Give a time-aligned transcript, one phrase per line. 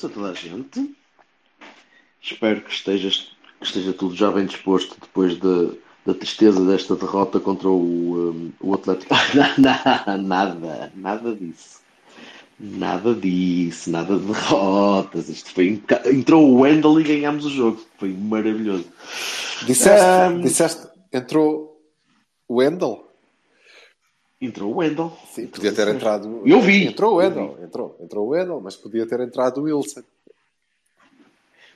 [0.00, 0.94] boas noites a toda a gente.
[2.22, 5.70] Espero que, estejas, que esteja tudo já bem disposto depois da,
[6.06, 9.14] da tristeza desta derrota contra o, um, o Atlético.
[10.20, 11.80] nada, nada disso.
[12.62, 15.30] Nada disso, nada de derrotas.
[15.30, 15.68] Isto foi.
[15.68, 17.80] inca- Entrou o Wendel e ganhámos o jogo.
[17.98, 18.84] Foi maravilhoso.
[19.66, 20.40] Disseste, Ahm.
[20.42, 21.80] disseste, entrou
[22.46, 23.09] o Wendel?
[24.40, 25.12] Entrou o Wendel.
[25.26, 26.42] Sim, podia ter entrado.
[26.46, 26.86] Eu vi.
[26.86, 30.02] Entrou o Eu Wendel, entrou, entrou o Wendel, mas podia ter entrado o Wilson.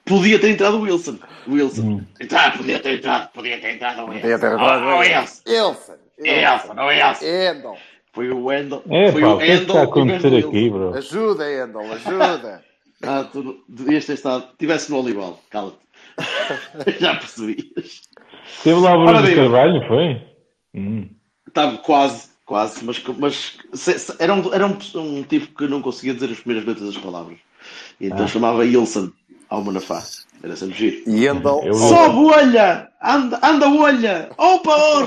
[0.04, 1.18] Podia ter entrado o Wilson.
[1.48, 2.02] Wilson.
[2.34, 4.20] Ah, podia ter entrado, podia ter entrado o Wilson.
[4.20, 5.42] Podia ter entrado Oh, o Wilson.
[5.48, 5.92] Wilson.
[6.20, 7.24] Wilson, o Wilson.
[7.24, 7.76] Wendel.
[8.12, 8.82] Foi o Wendel.
[8.90, 10.94] É, foi pá, o o que é está a Wendel acontecer aqui, bro?
[10.94, 12.64] Ajuda, Wendel, ajuda.
[13.06, 14.48] Ah, tu não- devias ter estado.
[14.52, 15.76] Estivesse no Olival, cala-te.
[16.98, 18.00] Já percebias.
[18.62, 19.34] Teve lá o Bruno.
[19.36, 20.22] Carvalho, foi?
[20.74, 21.10] Hum.
[21.46, 25.80] Estava quase, quase, mas, mas se- se- era, um, era um, um tipo que não
[25.82, 27.38] conseguia dizer as primeiras letras das palavras.
[28.00, 28.28] E então Ah.
[28.28, 29.10] chamava Ilson
[29.48, 30.02] ao Manafá.
[30.42, 30.96] Era sempre giro.
[31.10, 31.60] E Wendel.
[31.64, 32.88] Eu- Sobe olha!
[33.02, 34.30] Anda, anda olha!
[34.36, 35.06] Opa,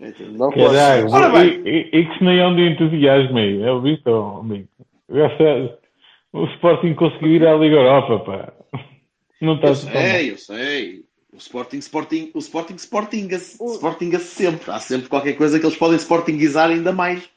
[0.00, 0.32] é tudo.
[0.38, 1.10] Não Caralho.
[1.10, 1.62] Ora bem.
[1.64, 4.40] e, e, e que se nem é um de entusiasmo aí, é o visto, oh,
[4.40, 4.68] amigo?
[6.32, 8.52] O Sporting conseguiu ir à Liga Europa, pá.
[9.40, 10.02] Não está Eu tão mal.
[10.02, 11.04] sei, eu sei.
[11.34, 13.58] O Sporting, Sporting, o Sporting, Sportinga-se.
[13.74, 14.70] Sportinga-se sempre.
[14.70, 17.28] Há sempre qualquer coisa que eles podem Sportingizar ainda mais.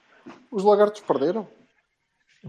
[0.51, 1.47] Os lagartos perderam.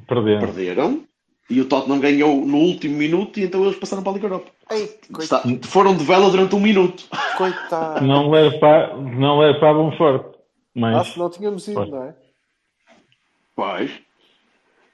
[0.07, 0.41] Perderam.
[0.41, 1.05] Perderam.
[1.51, 4.51] E o Tottenham ganhou no último minuto e então eles passaram para a Liga Europa.
[4.71, 7.05] Ei, Está- foram de vela durante um minuto.
[7.39, 8.05] coitado.
[8.05, 10.29] Não leva não levavam forte.
[10.37, 10.41] Ah,
[10.75, 11.89] Mas se não tínhamos ido, Pois.
[11.91, 12.15] não é?
[13.57, 13.91] Pois.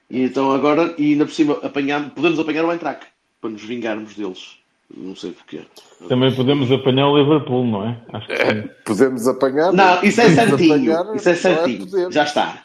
[0.09, 3.05] E então agora, e ainda por cima, apanhar, podemos apanhar o Eintracht
[3.41, 4.57] para nos vingarmos deles.
[4.95, 5.61] Não sei porquê.
[6.07, 7.97] também podemos apanhar o Liverpool, não é?
[8.13, 8.69] Acho que sim.
[8.85, 9.73] Podemos apanhar.
[9.73, 10.73] Não, isso é certinho.
[10.93, 11.85] apanhar, Isso é não certinho.
[11.89, 12.13] podemos.
[12.15, 12.63] Já está.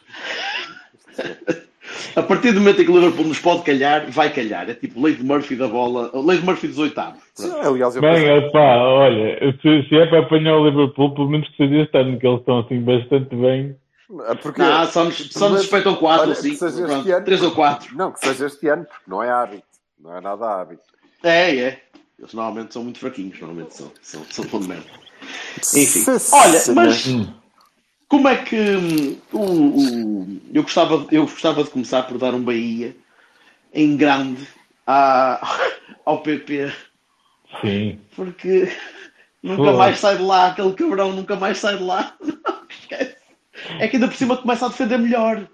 [2.16, 4.68] A partir do momento em que o Liverpool nos pode calhar, vai calhar.
[4.68, 7.20] É tipo lei de Murphy da bola, lei de Murphy dos oitavos.
[7.34, 11.48] Sim, aliás, eu Bem, pensei- olha, se, se é para apanhar o Liverpool, pelo menos
[11.48, 13.76] que seja este ano, que eles estão assim bastante bem.
[14.26, 16.56] Ah, Porque, Não, só nos, só nos respeitam 4 ou Olha, que 5.
[16.56, 17.24] seja este ano.
[17.24, 17.96] 3 ou 4.
[17.96, 19.62] Não, que seja este ano, porque não é hábito.
[20.02, 20.82] Não é nada hábito.
[21.22, 21.82] É, é.
[22.20, 23.90] Eles normalmente são muito fraquinhos, normalmente são.
[24.02, 24.84] São, são tão de merda.
[25.74, 26.04] Enfim.
[26.32, 27.04] Olha, mas
[28.08, 32.42] como é que hum, o, o- eu, gostava, eu gostava de começar por dar um
[32.42, 32.94] Bahia
[33.72, 34.46] em grande
[34.86, 35.40] à,
[36.04, 36.72] ao PP,
[37.62, 37.98] Sim.
[38.14, 38.70] porque
[39.42, 39.76] nunca Pô.
[39.78, 42.14] mais sai de lá, aquele cabrão nunca mais sai de lá.
[42.68, 43.16] Esquece.
[43.78, 45.46] É que ainda por cima começa a defender melhor.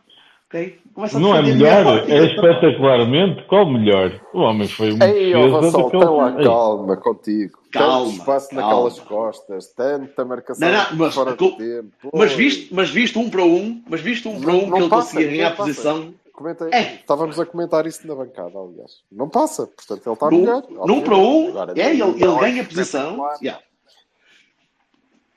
[0.48, 0.80] ok?
[0.96, 3.42] Começa a Não é melhor, é espetacularmente.
[3.48, 4.18] Qual melhor?
[4.32, 7.58] O homem foi um Ei, ó, defesa Vassal, Ei, calma contigo.
[7.70, 8.62] Calma, Tanto espaço calma.
[8.66, 12.10] naquelas costas, tanta marcação Não, não, mas- fora co- de tempo.
[12.14, 14.82] Mas visto, mas visto um para um, mas visto um para Não- um não que
[14.84, 16.14] ele passa, conseguia ganhar posição.
[16.32, 16.94] Comentei- É.
[16.94, 19.02] Estávamos a comentar isso na bancada, aliás.
[19.12, 20.62] Não passa, portanto ele está Num, melhor.
[20.86, 23.22] num para um, Agora, é, ele, ele ganha é posição.
[23.42, 23.62] Yeah.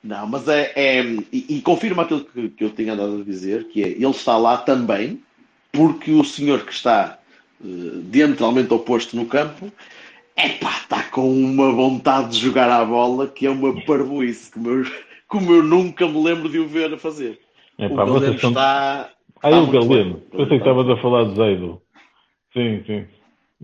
[0.02, 3.64] Não, mas é, é- e, e confirma aquilo que, que eu tinha andado a dizer,
[3.68, 5.22] que é, ele está lá também
[5.72, 7.18] porque o senhor que está
[7.62, 7.66] eh,
[8.10, 9.72] diametralmente oposto no campo,
[10.36, 14.84] epá, está com uma vontade de jogar à bola que é uma parvoíce, como eu,
[15.28, 17.38] como eu nunca me lembro de o ver a fazer.
[17.78, 18.50] É o pá, Galeno são...
[18.50, 19.10] está...
[19.42, 20.22] Ah, está o Galeno.
[20.32, 21.80] Eu sei que estavas a falar de Zeido.
[22.52, 23.06] Sim, sim.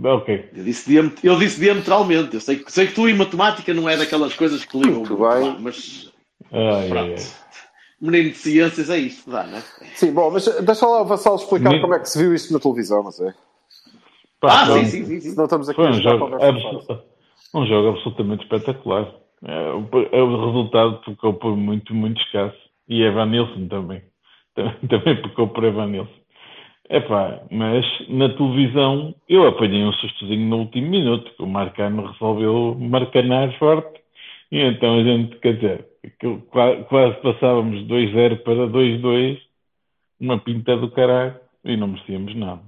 [0.02, 0.50] Ok.
[0.54, 2.34] Eu disse, diam- eu disse diametralmente.
[2.34, 4.96] Eu sei, que- sei que tu em matemática não é daquelas coisas que ligam.
[5.04, 5.56] Muito bem.
[5.60, 6.10] Mas
[6.52, 7.20] Ai, ai, pronto.
[7.20, 7.26] ai.
[8.00, 9.60] Menino de ciências é isto, dá, não é?
[9.94, 12.58] Sim, bom, mas deixa lá o Vassal explicar como é que se viu isto na
[12.60, 13.32] televisão, não sei.
[14.40, 17.04] Pá, Ah, sim, sim, sim, não estamos aqui Foi a um jogo, conversa abso- fora.
[17.54, 19.14] um jogo absolutamente espetacular.
[19.44, 22.56] É, o, é o resultado ficou por muito, muito escasso.
[22.88, 24.02] E Evan Nilsson também.
[24.54, 26.12] Também, também pecou por Evan Nilsson.
[26.88, 32.76] Epá, mas na televisão eu apanhei um sustozinho no último minuto, que o Marcano resolveu
[32.78, 34.00] marcanar forte.
[34.56, 35.86] E então a gente, quer dizer,
[36.88, 39.38] quase passávamos 2-0 para 2-2,
[40.18, 42.62] uma pinta do caralho, e não merecíamos nada.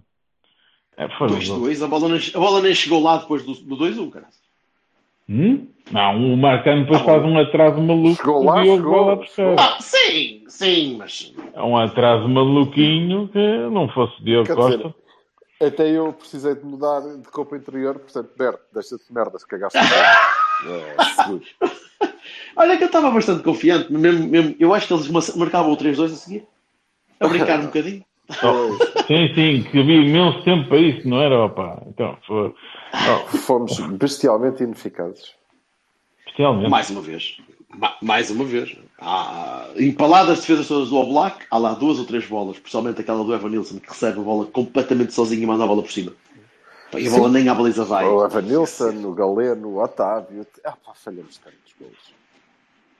[0.98, 1.66] É, foi um jogo.
[1.66, 4.26] 2-2, a, bola nem- a bola nem chegou lá depois do, do 2-1, cara.
[5.30, 5.66] Hum?
[5.90, 9.18] Não, o Marcano depois Ah, faz um atraso maluco Chegou lá, chegou, lá.
[9.58, 11.34] Ah, sim, sim, mas.
[11.54, 13.38] É um atraso maluquinho que
[13.70, 14.76] não fosse Diogo Quer Costa.
[14.76, 14.94] dizer,
[15.66, 19.78] Até eu precisei de mudar de roupa interior, portanto, Berto, deixa-te de merdas, cagaste
[20.66, 22.08] É.
[22.56, 25.76] Olha que eu estava bastante confiante, mesmo, mesmo, eu acho que eles ma- marcavam o
[25.76, 26.44] 3-2 a seguir.
[27.20, 28.04] A brincar um bocadinho.
[29.06, 31.82] Sim, sim, que havia imenso tempo para isso, não era, opa?
[31.88, 32.54] Então, foi,
[33.06, 35.32] Não, fomos bestialmente ineficazes.
[36.26, 36.68] especialmente.
[36.68, 37.38] Mais uma vez.
[37.74, 38.76] Ma- mais uma vez.
[39.00, 43.22] Há, empaladas as defesas todas do Oblak, há lá duas ou três bolas, principalmente aquela
[43.24, 46.12] do Evan Nilsson, que recebe a bola completamente sozinho e manda a bola por cima.
[46.96, 48.04] E a bola nem à baliza vai.
[48.06, 50.46] O Evanilson, o Galeno, o Otávio.
[50.64, 52.16] Ah, pá, falhamos tantos gols.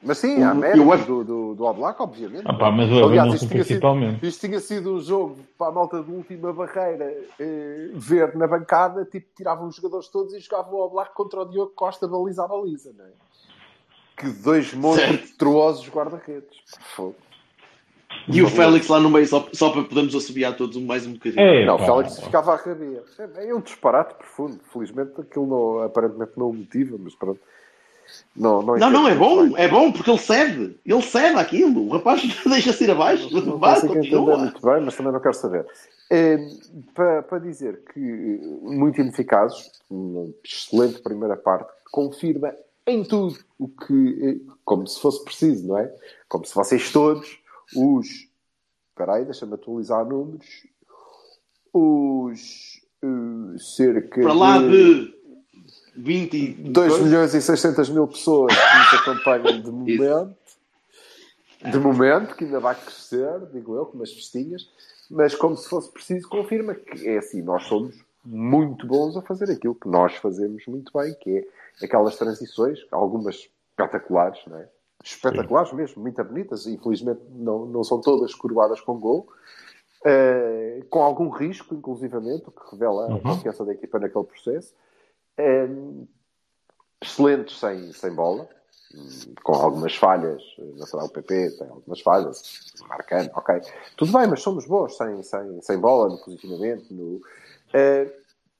[0.02, 2.44] Mas sim, há O- mérito acho- do, do, do Oblak, obviamente.
[2.44, 4.26] Ah, pá, mas o Aliás, Evanilson isto tinha, sido, principalmente.
[4.29, 9.05] isto tinha sido um jogo para a malta de última barreira eh, ver na bancada,
[9.05, 12.49] tipo, tiravam os jogadores todos e jogavam o Oblak contra o Diogo Costa baliza a
[12.49, 13.08] baliza, não é?
[14.17, 16.58] Que dois monstruosos guarda-redes.
[16.94, 17.17] Fogo.
[18.30, 21.40] E o Félix lá no meio, só, só para podermos assobiar todos mais um bocadinho.
[21.40, 21.86] É, Não, o pá.
[21.86, 23.02] Félix ficava a raber.
[23.36, 24.60] É, é um disparate profundo.
[24.72, 27.40] Felizmente aquilo não, aparentemente não o motiva, mas pronto.
[28.34, 30.76] Não, não, Não, não, é bom, é bom, porque ele cede.
[30.84, 31.86] Ele cede aquilo.
[31.86, 33.28] O rapaz deixa-se ir abaixo.
[33.32, 34.38] Não Vai, consigo entender continua.
[34.38, 35.66] muito bem, mas também não quero saber.
[36.10, 36.38] Eh,
[36.94, 38.00] para, para dizer que
[38.62, 42.54] muito ineficazes, uma excelente primeira parte, confirma
[42.86, 45.92] em tudo o que, eh, como se fosse preciso, não é?
[46.28, 47.38] Como se vocês todos,
[47.74, 48.28] os.
[48.90, 50.66] Espera aí, deixa-me atualizar números.
[51.72, 52.80] Os.
[53.02, 55.14] eh, cerca Para lá de
[55.96, 60.36] 20 e 2 milhões e 600 mil pessoas que nos acompanham de momento.
[61.70, 64.68] De momento, que ainda vai crescer, digo eu, com umas festinhas.
[65.10, 69.50] Mas como se fosse preciso, confirma que é assim, nós somos muito bons a fazer
[69.50, 74.68] aquilo que nós fazemos muito bem, que é aquelas transições, algumas espetaculares, não é?
[75.04, 76.66] Espetaculares mesmo, muito bonitas.
[76.66, 79.28] Infelizmente não, não são todas coroadas com gol.
[80.04, 83.22] Eh, com algum risco, inclusivamente, o que revela a Uhum.
[83.22, 84.74] confiança da equipa naquele processo.
[85.36, 85.68] Eh,
[87.00, 88.48] excelentes sem, sem bola,
[89.42, 90.42] com algumas falhas.
[90.86, 93.60] Será o PP, tem algumas falhas, marcando, ok.
[93.96, 96.92] Tudo bem, mas somos bons sem, sem, sem bola, no posicionamento.
[96.92, 97.20] No,
[97.72, 98.12] eh,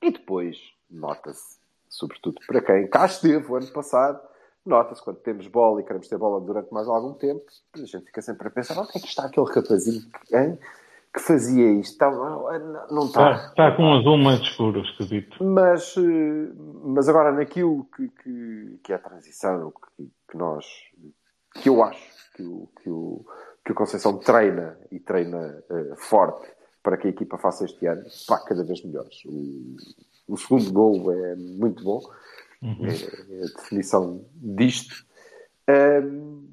[0.03, 0.57] e depois,
[0.91, 1.59] nota-se,
[1.89, 4.21] sobretudo para quem cá esteve o ano passado,
[4.69, 7.45] nota-se quando temos bola e queremos ter bola durante mais algum tempo,
[7.75, 10.59] a gente fica sempre a pensar: onde é que está aquele rapazinho que, hein,
[11.13, 11.93] que fazia isto?
[11.93, 13.33] Está- não, não está.
[13.33, 15.43] Está, está com um azul mais escuro, esquisito.
[15.43, 16.53] Mas, eh,
[16.85, 20.65] mas agora naquilo que, que, que é a transição, que, que nós
[21.55, 23.25] que eu acho que o, que o,
[23.65, 26.47] que o Conceição treina e treina eh, forte
[26.83, 29.25] para que a equipa faça este ano, pá, cada vez melhores.
[29.27, 29.77] O,
[30.29, 32.01] o segundo gol é muito bom,
[32.63, 35.05] é, é a definição disto.
[35.69, 36.49] Ahm,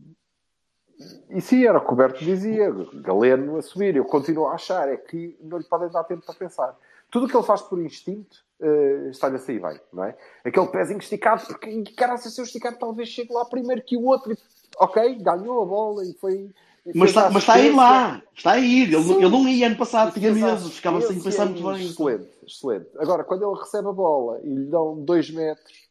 [1.29, 2.71] e sim, era o que o Berto dizia,
[3.01, 3.95] Galeno a subir.
[3.95, 6.77] Eu continuo a achar é que não lhe podem dar tempo para pensar.
[7.11, 10.17] Tudo o que ele faz por instinto eh, está-lhe a sair bem, não é?
[10.43, 14.31] Aquele pezinho esticado, porque caraca, se eu esticar, talvez chegue lá primeiro que o outro.
[14.31, 14.37] E,
[14.77, 16.49] ok, ganhou a bola e foi.
[16.85, 17.81] e Mas está, mas está a ir assistência.
[17.81, 18.23] lá.
[18.33, 18.93] Está a ir.
[18.93, 19.15] Ele, Sim.
[19.15, 20.73] ele não ia ano passado, tinha meses.
[20.73, 21.85] Ficava sem pensar muito bem.
[21.85, 22.87] Excelente, excelente.
[22.97, 25.85] Agora, quando ele recebe a bola e lhe dão dois metros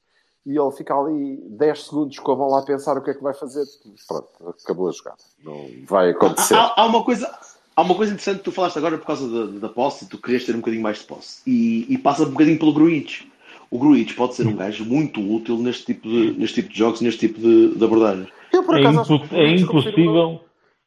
[0.46, 3.22] e ele fica ali 10 segundos com a bola a pensar o que é que
[3.22, 3.64] vai fazer,
[4.08, 4.28] pronto,
[4.62, 5.18] acabou a jogada.
[5.42, 6.54] Não vai acontecer.
[6.54, 7.32] Há, há uma coisa,
[7.76, 10.44] há uma coisa interessante que tu falaste agora por causa da, da posse, tu querias
[10.44, 11.40] ter um bocadinho mais de posse.
[11.46, 13.22] E, e passa um bocadinho pelo Gruitch.
[13.70, 17.00] O Gruitch pode ser um gajo muito útil neste tipo de, neste tipo de jogos,
[17.00, 18.28] neste tipo de, de abordagem.
[18.52, 20.40] Eu, por É, acaso, acho impo- que é confirma- impossível.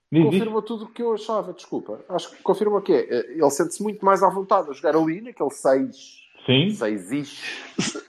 [0.10, 0.24] Diz.
[0.24, 2.00] Confirma tudo o que eu achava, desculpa.
[2.08, 3.32] Acho que confirma que é.
[3.34, 7.40] Ele sente-se muito mais à vontade a jogar ali, naquele 6 Sim, seis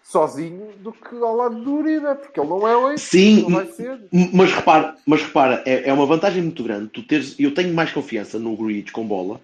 [0.09, 3.67] sozinho, do que ao lado do Uribe, porque ele não é hoje, Sim, não vai
[3.67, 3.99] ser.
[4.33, 6.89] Mas repara, mas repara é, é uma vantagem muito grande.
[6.89, 9.39] Tu teres, eu tenho mais confiança no Gruitch com bola,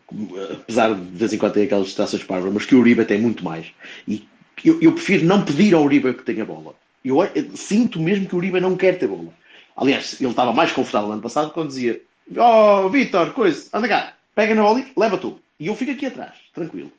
[0.52, 3.20] apesar de de vez em quando ter aquelas distrações parvas, mas que o Uribe tem
[3.20, 3.66] muito mais.
[4.08, 4.26] E
[4.64, 6.74] eu, eu prefiro não pedir ao Uribe que tenha bola.
[7.04, 9.28] Eu, eu sinto mesmo que o Uribe não quer ter bola.
[9.76, 12.00] Aliás, ele estava mais confortável no ano passado quando dizia:
[12.34, 15.38] Oh, Vitor, coisa, anda cá, pega na bola e leva tu.
[15.60, 16.90] E eu fico aqui atrás, tranquilo.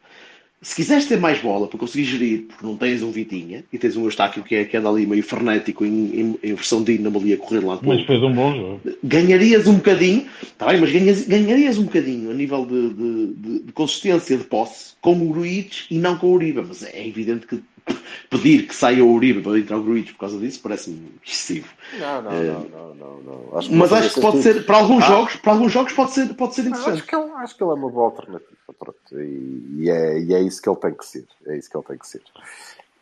[0.66, 3.96] Se quiseres ter mais bola para conseguir gerir, porque não tens um Vitinha e tens
[3.96, 7.34] um Eustáquio que, é, que anda ali meio frenético em, em, em versão Dinamo ali
[7.34, 8.82] a correr lá mas fez um bom jogo.
[9.04, 13.60] ganharias um bocadinho, está bem, mas ganhas- ganharias um bocadinho a nível de, de- de-
[13.66, 16.64] de consistência de posse com o Gruitch e não com o Uribe.
[16.68, 17.62] Mas é evidente que
[18.32, 21.68] pedir que saia o Uribe para entrar o Gruitch por causa disso parece-me excessivo.
[22.00, 23.58] Não, não, não, não, não, não.
[23.60, 24.60] Acho Mas não acho que fazia pode sentido.
[24.62, 25.08] ser, para alguns Ah.
[25.08, 26.94] jogos, para alguns jogos pode ser, pode ser Não, interessante.
[26.98, 28.50] acho, que ele, acho que ele é uma boa alternativa.
[28.80, 28.98] Pronto.
[29.14, 31.28] E, e é, e é isso que ele tem que ser.
[31.48, 32.24] É isso que ele tem que ser.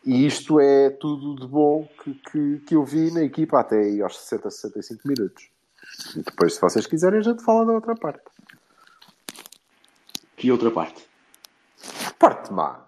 [0.04, 4.02] E isto é tudo de bom que, que, que eu vi na equipa até aí
[4.02, 5.48] aos 60, 65 minutos.
[6.14, 8.22] E depois, se vocês quiserem, a gente fala da outra parte.
[10.36, 11.06] Que outra parte?
[12.18, 12.84] Parte má.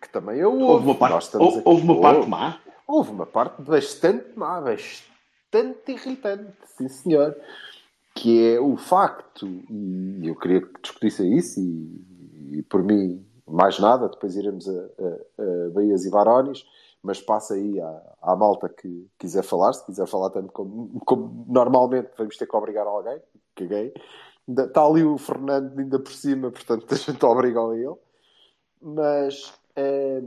[0.00, 2.60] Que também eu Houve uma parte, houve, uma parte má.
[2.86, 7.36] Houve uma parte bastante má, bastante irritante, sim senhor.
[8.14, 12.15] que é o facto, e eu queria que discutissem isso, e,
[12.50, 16.64] e por mim, mais nada, depois iremos a, a, a e Barões,
[17.02, 21.46] mas passa aí à, à, malta que quiser falar, se quiser falar tanto como, como
[21.48, 23.20] normalmente vamos ter que obrigar alguém,
[23.54, 23.94] caguei.
[24.48, 27.94] Está ali o Fernando ainda por cima, portanto a gente obriga a ele.
[28.82, 30.20] Mas é,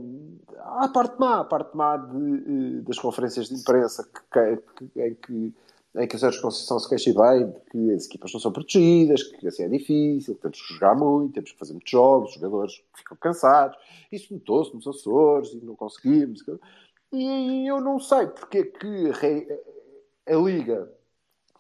[0.60, 5.16] há a parte má, a parte má de, das conferências de imprensa que, que, em
[5.16, 5.56] que
[5.96, 9.24] em que o Sérgio Conceição se queixa bem de que as equipas não são protegidas,
[9.24, 12.36] que assim é difícil, que temos que jogar muito, temos que fazer muitos jogos, os
[12.36, 13.78] jogadores ficam cansados.
[14.12, 16.44] Isso notou-se nos Açores e não conseguimos.
[17.12, 19.12] E eu não sei porque é que
[20.28, 20.92] a, Liga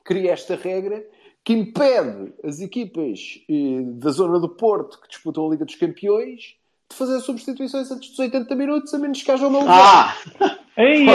[0.03, 1.05] cria esta regra
[1.43, 6.55] que impede as equipas eh, da zona do Porto que disputam a Liga dos Campeões
[6.89, 9.73] de fazer substituições antes dos 80 minutos, a menos que haja uma lesão.
[9.73, 10.15] Ah!
[10.79, 11.09] Ei, que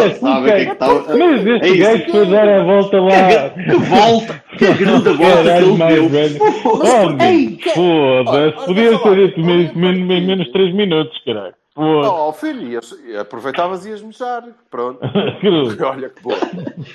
[0.51, 1.79] é que estava- Mas este É isso.
[1.79, 3.51] gajo foi dar a volta lá.
[3.51, 4.45] Que volta!
[4.55, 6.09] Que grande volta que Caralho, ele mais deu!
[6.09, 6.39] velho.
[6.63, 6.93] Foda-se.
[6.93, 8.37] Oh, Ei, que- Foda-se.
[8.37, 11.55] Olha, Podia ter dito menos, Olha, menos, olha, menos 3 minutos, caralho.
[11.75, 12.15] Foda-se.
[12.15, 12.81] Oh, filho,
[13.21, 14.45] aproveitavas e ias mejar.
[14.71, 15.01] Pronto.
[15.91, 16.37] Olha que boa.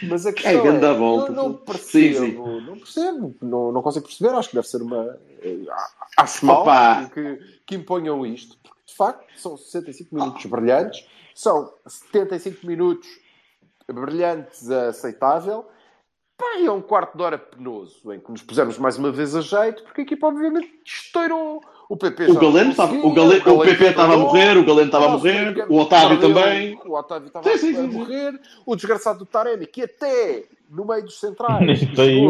[0.04, 1.32] Mas a questão É, grande é, volta.
[1.32, 5.18] eu não Sim, percebo, não percebo, não, não consigo perceber, acho que deve ser uma...
[5.44, 5.58] eh,
[6.18, 6.64] Acho mal
[7.14, 8.56] que, que imponham isto,
[9.00, 13.08] facto são 65 minutos brilhantes, são 75 minutos
[13.92, 15.66] brilhantes a aceitável,
[16.38, 19.36] pá, e é um quarto de hora penoso, em que nos pusemos mais uma vez
[19.36, 21.62] a jeito, porque a equipa obviamente estourou.
[21.88, 24.86] O PP O Galeno estava, o, Galeno, o Galeno PP estava a morrer, o Galeno
[24.86, 26.80] estava a morrer, o Otávio também.
[26.86, 27.98] O Otávio estava Sim, sim, a sim, sim.
[27.98, 28.40] morrer.
[28.64, 31.82] O desgraçado do Taremi, que até no meio dos centrais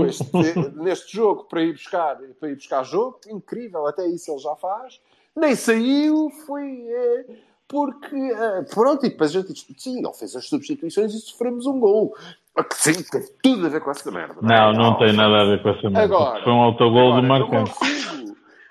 [0.07, 4.55] este- neste jogo para ir, buscar, para ir buscar jogo, incrível, até isso ele já
[4.55, 5.01] faz.
[5.39, 6.83] Nem saiu, foi.
[6.87, 7.25] é,
[7.67, 11.65] porque, é, pronto, e depois a gente diz: sim, ele fez as substituições e sofremos
[11.65, 12.15] um gol.
[12.55, 14.35] Ah, que Sim, teve tudo a ver com essa merda.
[14.41, 14.73] Não, é?
[14.73, 16.03] não tem nada a ver com essa merda.
[16.03, 17.71] Agora, Foi um autogol do Agora, Marcante.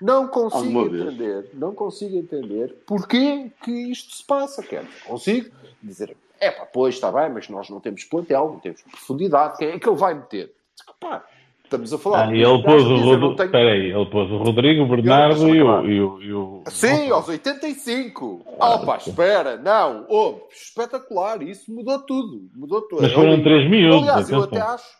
[0.01, 4.61] Não consigo, não consigo entender, não consigo entender porquê que isto se passa.
[4.61, 5.49] Quer dizer, consigo
[5.81, 9.69] dizer, é pá, pois está bem, mas nós não temos plantel, não temos profundidade, quem
[9.69, 10.53] é que ele vai meter?
[10.99, 11.25] Pá,
[11.69, 12.27] estamos a falar.
[12.29, 13.35] Ah, e ele pôs o Rodrigo.
[13.35, 16.63] tenho- Espera aí, ele pôs o Rodrigo, o Bernardo e o, e o, e o.
[16.67, 18.41] Sim, aos 85.
[18.45, 20.05] Oh, pá, espera, não.
[20.09, 22.49] Oh, espetacular, isso mudou tudo.
[22.55, 23.01] Mudou tudo.
[23.03, 24.97] Mas foram Ali- 3 miúdos, Aliás, eu até acho,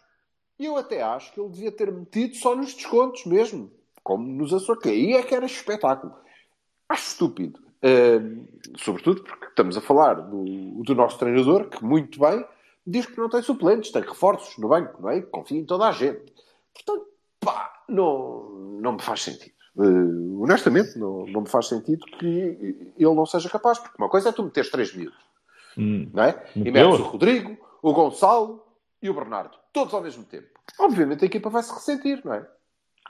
[0.60, 3.72] eu até acho que ele devia ter metido só nos descontos mesmo,
[4.04, 4.86] como nos Açores.
[4.86, 6.14] Aí é que era espetáculo.
[6.88, 7.60] Acho estúpido.
[7.82, 8.46] Ahm,
[8.78, 12.44] sobretudo porque estamos a falar do, do nosso treinador, que muito bem
[12.86, 15.22] diz que não tem suplentes, tem reforços no banco, não é?
[15.22, 16.20] Confia em toda a gente.
[16.84, 17.08] Portanto,
[17.40, 18.50] pá, não,
[18.82, 19.54] não me faz sentido.
[19.78, 24.30] Eh, honestamente, não, não me faz sentido que ele não seja capaz, porque uma coisa
[24.30, 25.30] é tu meteres três miúdos
[25.78, 26.10] Hum.
[26.14, 26.46] não é?
[26.56, 28.66] E metes o Rodrigo, o Gonçalo
[29.02, 30.48] e o Bernardo, todos ao mesmo tempo.
[30.78, 32.46] Obviamente a equipa vai se ressentir, não é?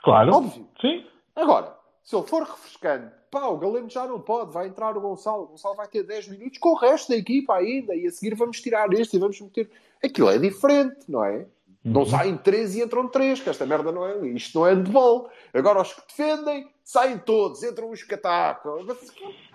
[0.02, 0.34] Claro.
[0.34, 0.68] Óbvio.
[0.80, 1.04] Sim.
[1.34, 5.44] Agora, se ele for refrescante, pá, o Galeno já não pode, vai entrar o Gonçalo,
[5.44, 8.34] o Gonçalo vai ter 10 minutos com o resto da equipa ainda, e a seguir
[8.34, 9.70] vamos tirar este e vamos meter.
[10.02, 11.46] Aquilo é diferente, não é?
[11.82, 12.06] Não Uhum.
[12.06, 14.26] saem 3 e entram 3, que esta merda não é.
[14.28, 15.30] Isto não é handball.
[15.54, 18.84] Agora os que defendem, saem todos, entram os que atacam.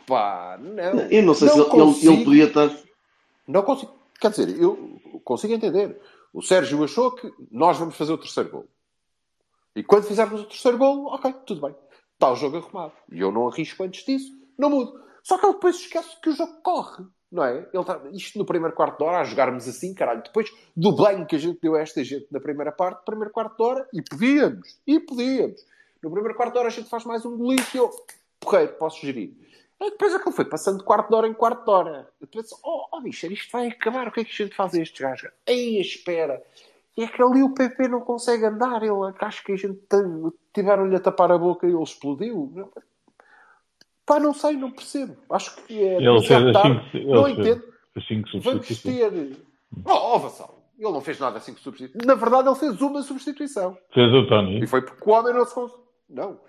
[0.08, 1.02] Pá, não.
[1.12, 2.14] Eu não sei se ele, ele- consigo.
[2.14, 2.72] ele podia estar.
[3.48, 3.94] Não consigo.
[4.20, 6.02] Quer dizer, eu consigo entender.
[6.34, 8.68] O Sérgio achou que nós vamos fazer o terceiro gol.
[9.76, 11.76] E quando fizermos o terceiro gol, ok, tudo bem.
[12.14, 12.94] Está o jogo arrumado.
[13.12, 15.00] E eu não arrisco antes disso, não mudo.
[15.22, 17.04] Só que ele depois esquece que o jogo corre.
[17.32, 17.68] Não é?
[17.74, 20.24] Ele está, isto no primeiro quarto de hora, a jogarmos assim, caralho.
[20.24, 23.58] Depois do banho que a gente deu a esta gente na primeira parte, primeiro quarto
[23.58, 24.80] de hora, e podíamos.
[24.86, 25.66] E podíamos.
[26.02, 27.90] No primeiro quarto de hora a gente faz mais um golito e eu,
[28.40, 29.34] porreiro, posso gerir.
[29.82, 32.10] E depois aquilo foi passando de quarto de hora em quarto de hora.
[32.22, 34.74] Eu penso, oh, oh bicho, isto vai acabar, o que é que a gente faz
[34.74, 35.32] a estes gajos?
[35.48, 36.42] Aí, espera.
[36.98, 38.82] E é que ali o PP não consegue andar.
[38.82, 39.82] Ele acho que a gente
[40.54, 42.72] tiveram-lhe a tapar a boca e ele explodiu.
[44.06, 45.18] Pá, não sei, não percebo.
[45.30, 47.48] Acho que é Ele fez assim que- Não ele fez.
[47.48, 47.74] entendo.
[48.44, 49.38] Vamos ter.
[49.86, 50.62] Oh, oh, Vassal.
[50.78, 52.06] Ele não fez nada assim que substituição.
[52.06, 53.78] Na verdade, ele fez uma substituição.
[53.94, 54.62] Fez o Tony.
[54.62, 55.56] E foi porque o homem não se.
[56.10, 56.40] Não.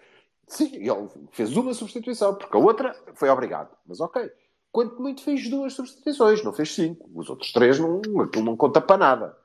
[0.48, 3.70] Sim, ele fez uma substituição, porque a outra foi obrigado.
[3.86, 4.30] Mas ok.
[4.70, 7.08] Quanto muito fez duas substituições, não fez cinco.
[7.14, 9.36] Os outros três, não, aquilo não conta para nada.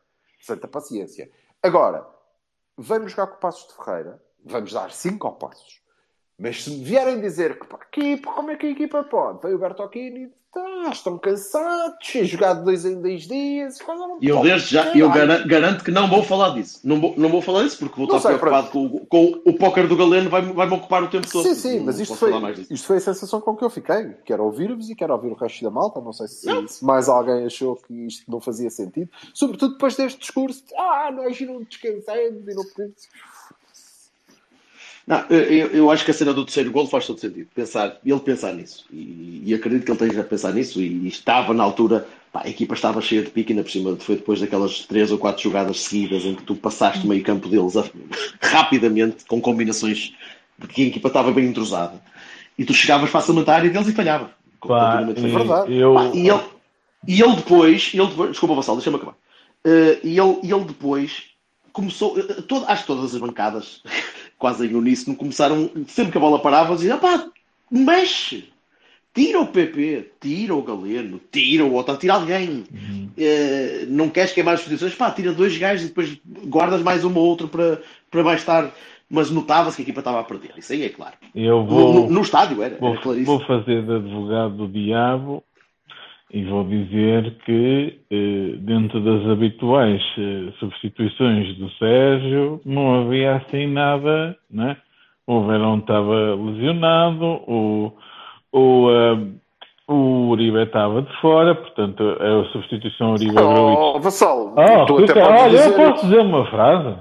[0.42, 1.32] Santa paciência.
[1.64, 2.06] Agora,
[2.76, 5.81] vamos jogar com o Passos de Ferreira, vamos dar cinco ao Passos.
[6.42, 9.42] Mas se me vierem dizer que, pá, equipa, como é que a equipa pode?
[9.44, 13.78] Veio o Bertocchini, tá, estão cansados, tinha jogado dois em dois dias.
[13.88, 15.28] não E eu desde já, eu Caralho.
[15.28, 16.80] garan- garanto que não vou falar disso.
[16.84, 19.42] Não vou, não vou falar disso porque vou Não estar sei, preocupado com, o- com
[19.52, 21.44] o póquer do Galeno, vai- vai-me ocupar o tempo todo.
[21.44, 22.32] Sim, sim, Não mas isto foi,
[22.72, 24.16] isto foi a sensação com que eu fiquei.
[24.26, 26.02] Quero ouvir-vos e quero ouvir o resto da malta.
[26.02, 29.12] Não sei se, se mais alguém achou que isto não fazia sentido.
[29.34, 33.08] Sobretudo depois deste discurso de ah, nós não descansamos e não podemos.
[35.12, 37.50] Não, eu, eu acho que a cena do terceiro gol faz todo sentido.
[37.54, 38.86] Pensar, ele pensar nisso.
[38.90, 40.82] E, e acredito que ele esteja a pensar nisso.
[40.82, 43.98] E, e estava na altura, pá, a equipa estava cheia de pique, ainda por cima
[43.98, 47.50] foi depois daquelas três ou quatro jogadas seguidas em que tu passaste o meio campo
[47.50, 47.84] deles a-
[48.42, 50.14] rapidamente, com combinações
[50.58, 52.02] de que a equipa estava bem entrosada.
[52.58, 54.32] E tu chegavas facilmente à área deles e falhava.
[54.66, 55.38] Pá, falhava.
[55.40, 55.74] verdade.
[55.74, 56.42] eu, Pá, e, ele,
[57.06, 59.16] e ele depois, ele depois desculpa, Vassal, deixa-me acabar.
[59.66, 61.24] Eh, e ele, e ele depois
[61.74, 63.82] começou, eh, todo, acho que todas as bancadas,
[64.42, 67.26] quase em uníssono, começaram, sempre que a bola parava, diziam: pá,
[67.72, 68.50] mexe,
[69.14, 72.66] tira o PP, tira o Galeno, tira o outro, tira alguém.
[73.18, 77.20] Eh, não queres queimar as posições, pá, tira dois gajos e depois guardas mais uma
[77.20, 78.72] ou outra para, para mais tarde.
[79.14, 81.16] Mas notava-se que a equipa estava a perder, isso aí é claro.
[81.36, 85.44] eu No, vou, no- no estádio era, vou, era vou fazer de advogado do diabo
[86.34, 93.68] e vou dizer que eh, dentro das habituais eh, substituições do Sérgio não havia assim
[93.68, 94.78] nada, né?
[95.28, 97.94] O Verão estava lesionado, o,
[98.54, 99.18] o, eh,
[99.90, 105.42] o Uribe estava de fora, portanto a substituição Uribe Oh, Vassal, Ah, tu até podes
[105.42, 106.96] olha, eu dizer posso dizer uma frase?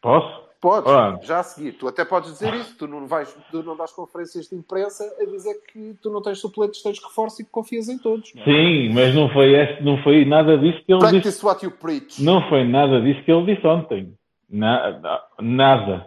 [0.00, 0.35] Posso?
[0.60, 1.18] Podes, Olha.
[1.22, 1.72] já a seguir.
[1.72, 2.76] Tu até podes dizer isso.
[2.78, 6.38] Tu não, vais, tu não dás conferências de imprensa a dizer que tu não tens
[6.40, 8.32] suplentes, tens reforço e que confias em todos.
[8.36, 8.44] É?
[8.44, 11.12] Sim, mas não foi, esse, não foi nada disso que ele disse.
[11.12, 12.22] Practice what you preach.
[12.22, 14.12] Não foi nada disso que ele disse ontem.
[14.48, 16.06] Na- nada.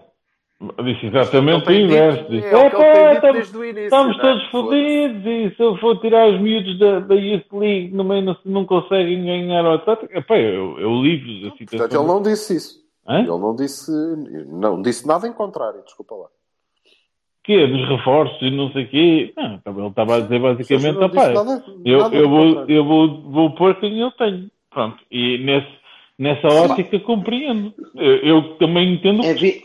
[0.84, 2.30] Disse exatamente o inverso.
[2.30, 4.28] dito- é o que ele tem "Epá, dito estamos, desde o início, estamos não é?
[4.28, 8.24] todos fodidos e se eu for tirar os miúdos da, da Youth League no meio
[8.24, 9.64] não, não conseguem ganhar.
[10.12, 11.66] Epá, eu, eu livro da situação.
[11.88, 12.89] Portanto, ele não disse isso.
[13.10, 13.20] Hã?
[13.20, 13.92] Ele não disse,
[14.48, 16.28] não disse nada em contrário, desculpa lá.
[17.44, 19.34] Que dos reforços e não sei o quê.
[19.36, 22.30] Não, ele estava a dizer basicamente, Ou seja, não "Epá, disse nada- Eu, nada eu,
[22.30, 24.52] vou, eu vou, vou pôr quem eu tenho.
[24.70, 24.98] Pronto.
[25.10, 25.68] E nesse,
[26.20, 27.74] nessa ótica compreendo.
[27.96, 29.24] Eu, eu também entendo.
[29.26, 29.64] É, vi-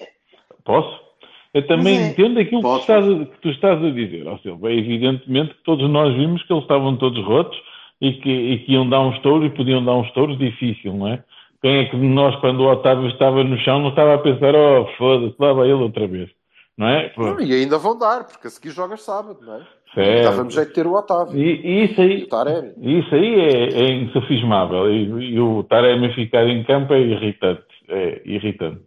[0.64, 1.04] Posso?
[1.52, 4.26] Eu também Mas é- entendo aquilo que tu, estás a, que tu estás a dizer,
[4.26, 4.70] ó Silva.
[4.70, 7.56] É evidentemente que todos nós vimos que eles estavam todos rotos
[8.00, 11.08] e que, e que iam dar uns touros e podiam dar uns touros difícil, não
[11.08, 11.22] é?
[11.64, 14.54] Quem é que de nós, quando o Otávio estava no chão, não estava a pensar,
[14.54, 16.28] oh, foda-se, lá vai ele outra vez,
[16.76, 17.10] não é?
[17.16, 19.62] Não, e ainda vão dar, porque a seguir jogas sábado, não é?
[19.94, 20.24] certo.
[20.24, 21.40] Dava-me jeito de ter o Otávio.
[21.40, 22.72] E, e isso E aí, Taremi.
[22.76, 24.92] Isso aí é, é insufismável.
[24.92, 27.64] E, e o Taremi ficar em campo é irritante.
[27.88, 28.82] É irritante.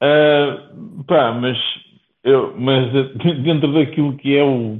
[0.00, 0.70] Ah,
[1.08, 1.58] pá, mas,
[2.22, 2.92] eu, mas
[3.42, 4.78] dentro daquilo que é o,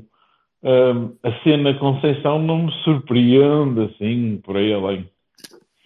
[0.62, 5.12] ah, a cena Conceição não me surpreende assim, por aí além.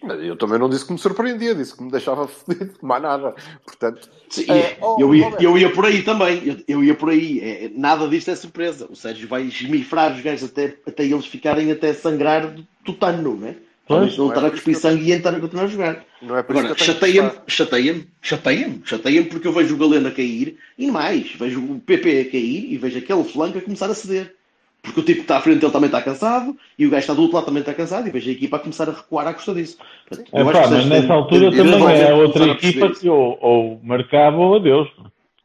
[0.01, 3.35] Eu também não disse que me surpreendia, disse que me deixava fodido, mais nada.
[3.65, 5.43] Portanto, Sim, É, oh, eu, ia, Roberto.
[5.43, 6.41] eu ia por aí também.
[6.47, 7.39] Eu, eu ia por aí.
[7.41, 8.87] É, nada disto é surpresa.
[8.89, 13.47] O Sérgio vai esmifrar os gajos até, até eles ficarem até sangrar do tutano, não
[13.47, 13.55] é?
[13.85, 16.05] Pois, não não é estar a cuspir eu- sangue e entrar a continuar a jogar.
[16.21, 20.91] não é Agora, chateia-me, chateia-me, chateia-me, chateia-me porque eu vejo o Galeno a cair e
[20.91, 24.35] mais, vejo o PP a cair e vejo aquele flanco a começar a ceder.
[24.81, 27.13] Porque o tipo que está à frente dele também está cansado e o gajo está
[27.13, 29.33] do outro lado também está cansado e vejo a equipa a começar a recuar à
[29.33, 29.77] custa disso.
[30.07, 33.01] Portanto, É pá, mas nessa altura também é outra equipa isso.
[33.01, 34.87] que ou, ou marcava ou adeus.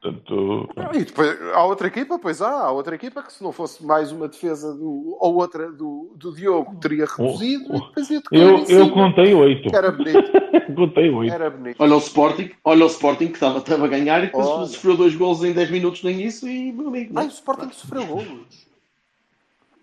[0.01, 3.85] Portanto, E depois há outra equipa, pois há, há outra equipa que se não fosse
[3.85, 8.21] mais uma defesa do, ou outra do, do Diogo teria reduzido Oh, e depois ia
[8.21, 9.75] tocar eu, eu contei oito.
[9.75, 10.31] Era bonito,
[10.77, 11.33] contei oito.
[11.33, 11.77] era bonito.
[11.83, 14.67] Olha o Sporting, olha o Sporting que estava, estava a ganhar e depois Olha.
[14.67, 17.15] sofreu dois gols em 10 minutos no início e meu amigo.
[17.17, 17.31] Ai, Não.
[17.31, 18.64] o Sporting sofreu golos.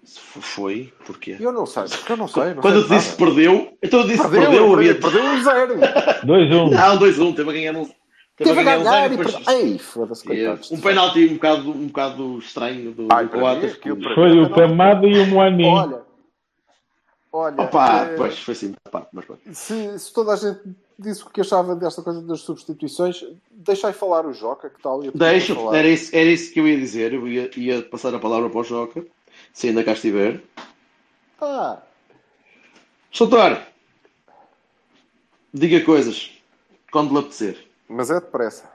[0.04, 1.38] Foi, porquê?
[1.40, 2.56] Eu não sei, porque eu não sei.
[2.56, 5.00] Não Quando eu sei te disse que perdeu, então eu disse que perdeu, perdeu, perdeu,
[5.00, 5.76] perdeu um zero.
[6.26, 6.70] Dois, um.
[6.70, 7.90] Não, 2-1, teve a ganhar um.
[8.36, 9.48] Teve a um ganhar zero e depois-.
[9.48, 10.72] Ei, foda-se, coitados.
[10.72, 13.78] Um penalti um bocado, um bocado estranho do, Ai, do Coates.
[13.78, 15.66] para Foi mim o Camada e o Moani.
[15.66, 16.02] Olha,
[17.32, 19.42] olha, Opa, eh, pois, foi assim, pá, mas pronto.
[19.54, 20.62] se, se toda a gente
[20.98, 25.04] disse o que achava desta coisa das substituições, deixai falar o Joca, que tal?
[25.04, 27.14] Eu Deixa, era isso, era isso que eu ia dizer.
[27.14, 29.06] Eu ia, ia passar a palavra para o Joca,
[29.54, 30.42] se ainda cá estiver.
[31.42, 31.82] Ah,
[33.12, 33.62] Soutor,
[35.54, 36.32] diga coisas
[36.92, 37.68] quando lhe apetecer.
[37.90, 38.70] mas é depressa.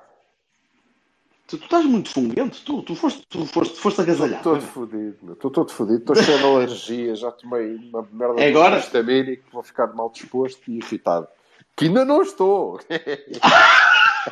[1.46, 4.36] Tu, tu estás muito fungento, tu, tu foste, tu foste, foste agasalhado.
[4.38, 5.32] Estou todo fodido, meu.
[5.34, 5.98] Estou todo fodido.
[5.98, 7.14] Estou cheio de alergia.
[7.14, 8.78] Já tomei uma merda É de agora?
[8.80, 9.44] histamínico.
[9.52, 11.28] Vou ficar mal disposto e irritado.
[11.76, 12.80] Que ainda não estou.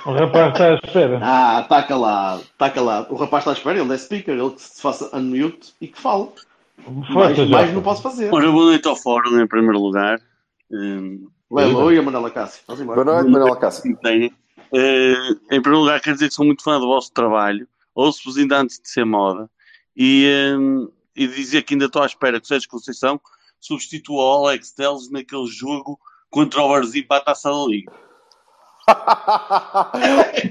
[0.05, 1.21] O rapaz está à espera.
[1.23, 3.13] Ah, está calado, está calado.
[3.13, 6.01] O rapaz está à espera, ele é speaker, ele que se faça unmute e que
[6.01, 6.29] fale.
[6.87, 7.73] Mais, Força, mais Jota.
[7.73, 8.35] não posso fazer.
[8.35, 10.21] Ora, boa noite ao Fórum, em primeiro lugar.
[10.71, 12.63] Hum, Lelo e a Manela Cássio.
[12.67, 13.97] Boa noite, Manuel Cássio.
[14.05, 15.15] Eh,
[15.53, 17.67] em primeiro lugar, quero dizer que sou muito fã do vosso trabalho.
[17.95, 19.49] Ouço-vos ainda antes de ser moda.
[19.97, 20.29] E,
[20.59, 23.21] hum, e dizer que ainda estou à espera que o Sérgio Conceição
[23.61, 27.93] substitua o Alex Telles naquele jogo contra o Varzim para a Taça da Liga.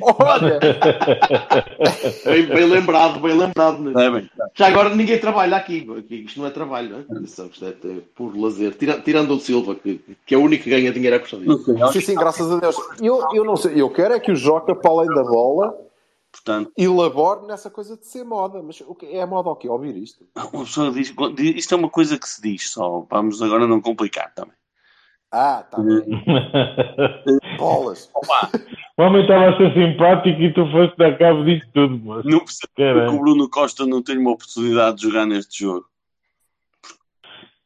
[0.02, 0.60] Olha,
[2.26, 3.80] Bem, bem lembrado, bem lembrado.
[3.80, 4.06] né?
[4.06, 4.30] É bem.
[4.56, 5.88] Já agora ninguém trabalha aqui.
[5.98, 7.22] aqui isto não é trabalho, não é?
[7.24, 8.76] Isto é, é por lazer.
[8.76, 11.91] Tira- tirando o Silva, que, que é o único que ganha dinheiro à custa disso.
[11.91, 12.76] sim, sim, graças a Deus.
[13.02, 15.78] Eu, eu não sei, eu quero é que o Joca, para além da bola,
[16.32, 18.62] Portanto, elabore nessa coisa de ser moda.
[18.63, 19.69] Mas o que é moda o quê?
[19.69, 20.26] Ouvir isto?
[20.52, 21.13] uma pessoa diz,
[21.56, 23.06] isto é uma coisa que se diz só.
[23.10, 24.56] Vamos agora não complicar também.
[25.36, 26.04] Ah, tá bem.
[27.58, 28.08] Bolas.
[28.96, 32.30] o homem estava a ser simpático e tu foste dar cabo disto tudo, moço.
[32.30, 33.19] Não percebo porque o.
[33.19, 35.88] Bruno Costa não tem uma oportunidade de jogar neste jogo.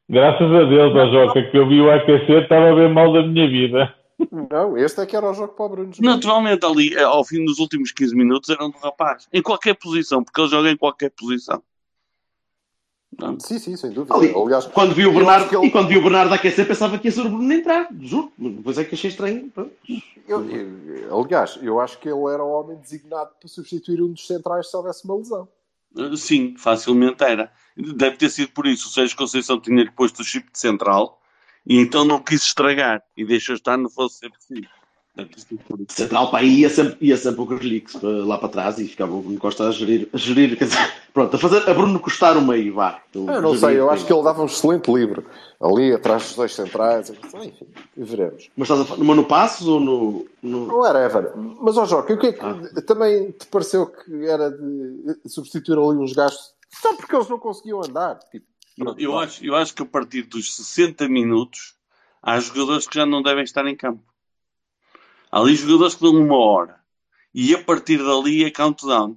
[0.10, 3.22] Graças a Deus, ó Joca, que eu vi o aquecer, estava a ver mal da
[3.24, 3.94] minha vida.
[4.50, 5.92] Não, este é que era o jogo para o Bruno.
[6.00, 9.28] Naturalmente, ali, eh, ao fim dos últimos 15 minutos, era um do rapaz.
[9.34, 11.62] Em qualquer posição, porque ele joga em qualquer posição.
[13.40, 14.14] Sim, sim, sem dúvida.
[14.16, 17.08] Ali, Aliás, quando vi o Bernardo, ele- E quando vi o Bernardo aquecer, pensava que
[17.08, 17.88] ia ser o Bruno entrar.
[18.00, 18.32] Juro.
[18.38, 19.52] Depois é que achei estranho.
[20.28, 24.28] Eu- eu- aliás, eu acho que ele era o homem designado para substituir um dos
[24.28, 25.48] centrais se houvesse uma lesão.
[25.98, 27.52] eh, sim, facilmente era.
[27.76, 28.88] Deve ter sido por isso.
[28.88, 31.20] O Sérgio Conceição tinha-lhe posto o chip de central
[31.66, 34.70] e então não quis estragar e deixou estar, não fosse ser possível.
[35.90, 39.14] Central para aí ia sempre, ia sempre o Carlix para lá para trás e ficava
[39.14, 42.38] o Bruno Costa a gerir, a gerir quer dizer, pronto, a fazer a Bruno custar
[42.38, 43.02] o meio, vá.
[43.14, 45.26] Eu não sei, eu acho que ele dava um excelente livro.
[45.60, 47.10] Ali atrás dos dois centrais.
[47.10, 48.50] Enfim, veremos.
[48.56, 50.28] Mas estás a falar no Passos ou no.
[50.44, 50.78] no...
[50.78, 51.34] Whatever.
[51.36, 55.98] Mas, ó Joca, o que é que também te pareceu que era de substituir ali
[55.98, 58.20] uns gajos só porque eles não conseguiam andar?
[58.32, 58.46] Tipo,
[58.78, 61.76] pronto, Eu acho, eu acho que a partir dos 60 minutos
[62.22, 64.04] há jogadores que já não devem estar em campo.
[65.32, 66.76] Há ali jogadores que dão uma hora.
[67.34, 69.16] E a partir dali é countdown.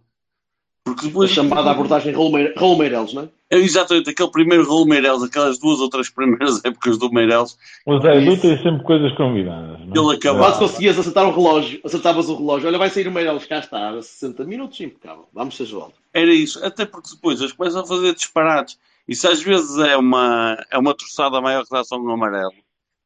[0.84, 1.30] Porque A depois.
[1.30, 3.28] chamada abordagem Raul Meire- Raul Meireles, não é?
[3.52, 7.98] É exatamente aquele primeiro Raul Meireles, aquelas duas ou três primeiras épocas do Meireles, O
[8.00, 9.78] Zé Edu tem sempre coisas combinadas.
[9.80, 10.06] não é?
[10.06, 10.40] ele acabou.
[10.42, 12.68] Quase conseguias acertar o relógio, acertavas o relógio.
[12.68, 15.28] Olha, vai sair o Meireles, cá está, a 60 minutos, impecável.
[15.32, 15.94] Vamos ser jovens.
[16.14, 16.64] Era isso.
[16.64, 18.78] Até porque depois eles começam a fazer disparates.
[19.06, 22.52] Isso às vezes é uma, é uma troçada maior que dá só um amarelo.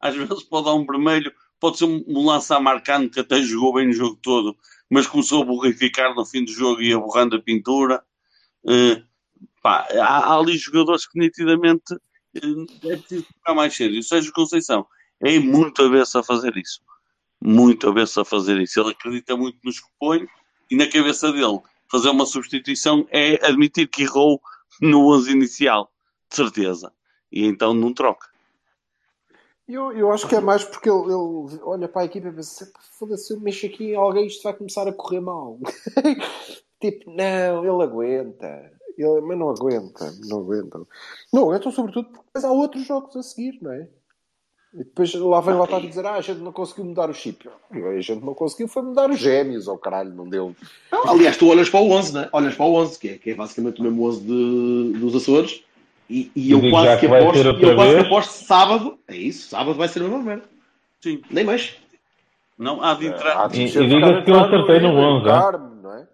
[0.00, 1.32] Às vezes pode dar um vermelho,
[1.64, 4.54] pode ser um, lance a marcando que até jogou bem no jogo todo,
[4.90, 8.04] mas começou a borrificar no fim do jogo e a borrando a pintura.
[8.68, 9.02] Eh,
[9.62, 11.94] pá, há, há ali jogadores que nitidamente
[12.34, 13.98] eh, é preciso ficar mais sério.
[13.98, 14.86] O Sérgio Conceição
[15.22, 16.82] é muito avesso a fazer isso.
[17.40, 18.78] Muito avesso a fazer isso.
[18.78, 20.26] Ele acredita muito nos que põe
[20.70, 24.38] e na cabeça dele fazer uma substituição é admitir que errou
[24.82, 25.90] no 11 inicial,
[26.28, 26.92] de certeza.
[27.32, 28.33] E então não troca.
[29.66, 32.70] Eu, eu acho que é mais porque ele, ele olha para a equipa e pensa:
[32.98, 35.58] foda-se, eu mexo aqui em alguém, isto vai começar a correr mal.
[36.80, 38.72] tipo, não, ele aguenta.
[38.96, 40.80] Ele, mas não aguenta, não aguenta.
[41.32, 43.88] Não aguentam, sobretudo, porque depois há outros jogos a seguir, não é?
[44.74, 47.14] E depois lá vem lá estar a dizer: ah, a gente não conseguiu mudar o
[47.14, 47.48] chip.
[47.70, 50.54] A gente não conseguiu, foi mudar os gêmeos, ou caralho, não deu.
[50.90, 52.28] Aliás, tu olhas para o 11, né?
[52.32, 55.64] Olhas para o 11, que é, que é basicamente o mesmo 11 de, dos Açores.
[56.08, 58.98] E, e eu quase que que aposto, eu quase que aposto sábado.
[59.08, 60.44] É isso, sábado vai ser a mesma merda.
[61.00, 61.22] Sim.
[61.30, 61.76] Nem mais.
[62.58, 63.44] Não há de entrar.
[63.44, 65.40] Há de E- diga-se que eu acertei no 11, ah?
[65.40, 66.06] Carmo, não é?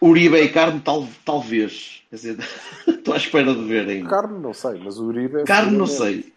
[0.00, 2.02] Uribe e Carmo, tal, talvez.
[2.10, 2.38] Quer dizer,
[2.86, 4.08] estou à espera de ver ainda.
[4.08, 5.40] Carmo, não sei, mas o Uribe.
[5.40, 6.32] é Carmo, não sei.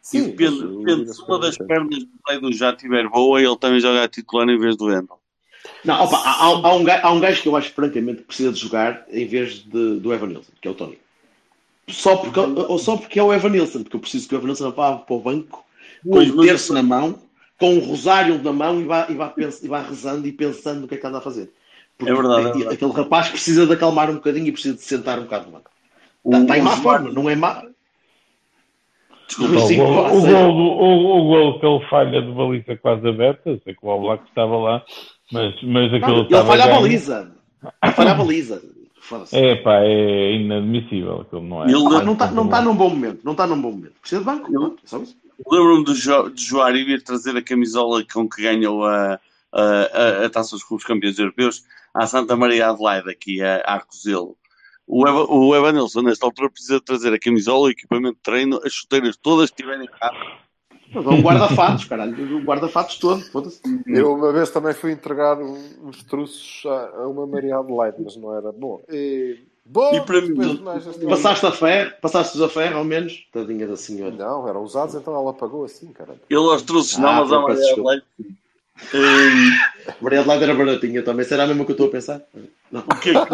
[0.00, 3.78] Sim, depende, o é se uma das pernas do Zaidu já estiver boa, ele também
[3.78, 5.20] joga a titular em vez do Wendel.
[5.84, 8.26] Não, opa, há, há, há um gajo, há um gajo que eu acho francamente que
[8.26, 10.98] precisa de jogar em vez de, do Evan Nilsson, que é o Tony.
[11.88, 14.46] Só porque, ou só porque é o Evan Nilsson, porque eu preciso que o Evan
[14.46, 15.64] Nilsson vá para o banco
[16.08, 17.18] com um mas- terço na mão,
[17.58, 20.80] com um rosário na mão e vá, e, vá pens- e vá rezando e pensando
[20.82, 21.52] no que é que anda a fazer.
[21.98, 22.74] Porque É verdade, é verdade.
[22.74, 25.70] aquele rapaz precisa de acalmar um bocadinho e precisa de sentar um bocado no banco.
[26.24, 27.62] O- Está, está em o má forma, não é má.
[29.26, 33.08] Desculpa, O Sim, gol, o, gol, o, o gol que ele falha de baliza quase
[33.08, 34.84] aberta, sei que o Oblak estava lá,
[35.30, 37.32] mas, mas aquilo Não, ele falha a baliza.
[37.82, 38.62] Ele falha a baliza.
[39.32, 41.66] É pá, é inadmissível aquilo não é.
[41.66, 43.20] Ele- não está não tá num bom momento.
[43.24, 43.94] Não está num bom momento.
[44.00, 44.50] Precisa de banco.
[44.50, 45.16] pronto, é só isso.
[45.50, 49.18] Lembro-me do jo de Joari vir trazer a camisola com que ganhou a,
[49.52, 53.74] a, a, a Taça dos Clubes Campeões Europeus à Santa Maria Adelaide, aqui a a
[53.74, 54.36] Arcozelo.
[54.86, 58.72] O, Eva, o Evanilson, nesta altura, precisa trazer a camisola, o equipamento de treino, as
[58.72, 59.88] chuteiras todas que tiverem.
[60.94, 62.36] Não, Um guarda-fatos, caralho.
[62.36, 63.20] Um guarda-fatos todo.
[63.30, 63.60] Foda-se.
[63.86, 68.34] Eu uma vez também fui entregar uns truços a, a uma Maria Adelaide, mas não
[68.36, 68.80] era bom.
[68.90, 70.34] E, bom, E para mim,
[70.76, 73.26] esta- Passaste a ferro, passaste a ferro ao menos.
[73.32, 74.14] Tadinha da senhora.
[74.14, 76.20] Não, eram usados, então ela pagou assim, caralho.
[76.28, 77.72] Ele aos não, Ah, mas a peço Maria.
[77.72, 78.04] Adelaide.
[78.94, 79.50] Hum,
[80.00, 81.24] Maria Adelaide era baratinha também.
[81.24, 82.20] Será a mesma que eu estou a pensar?
[82.70, 82.80] Não.
[82.80, 83.32] o que é que.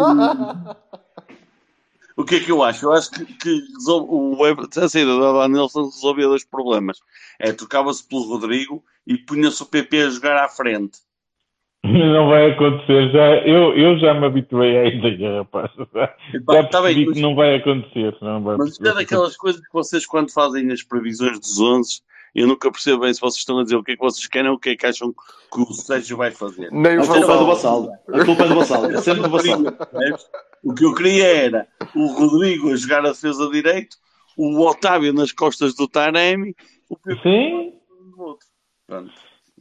[2.19, 2.85] O que é que eu acho?
[2.85, 6.99] Eu acho que, que resol- o a saída do Evan Nilsson resolvia dois problemas.
[7.39, 10.99] É, trocava-se pelo Rodrigo e punha-se o PP a jogar à frente.
[11.85, 13.09] Não vai acontecer.
[13.13, 15.71] Já, eu, eu já me habituei à ideia, rapaz.
[15.95, 16.13] Já,
[16.53, 18.13] já tá bem, que mas- não vai acontecer.
[18.21, 22.01] Não vai Mas é daquelas coisas que vocês, quando fazem as previsões dos 11,
[22.33, 24.49] eu nunca percebo bem se vocês estão a dizer o que é que vocês querem
[24.49, 26.71] ou o que é que acham que o Sérgio vai fazer.
[26.71, 27.45] Nem o A culpa é do.
[27.45, 27.89] Vassal.
[28.07, 28.85] A culpa é do Vassal.
[28.85, 29.29] É sempre do.
[29.31, 30.29] Percebes?
[30.61, 33.95] O que eu queria era o Rodrigo a jogar a defesa direito,
[34.37, 36.53] o Otávio nas costas do Taremi,
[36.89, 37.73] o PP Sim,
[38.17, 38.47] outro.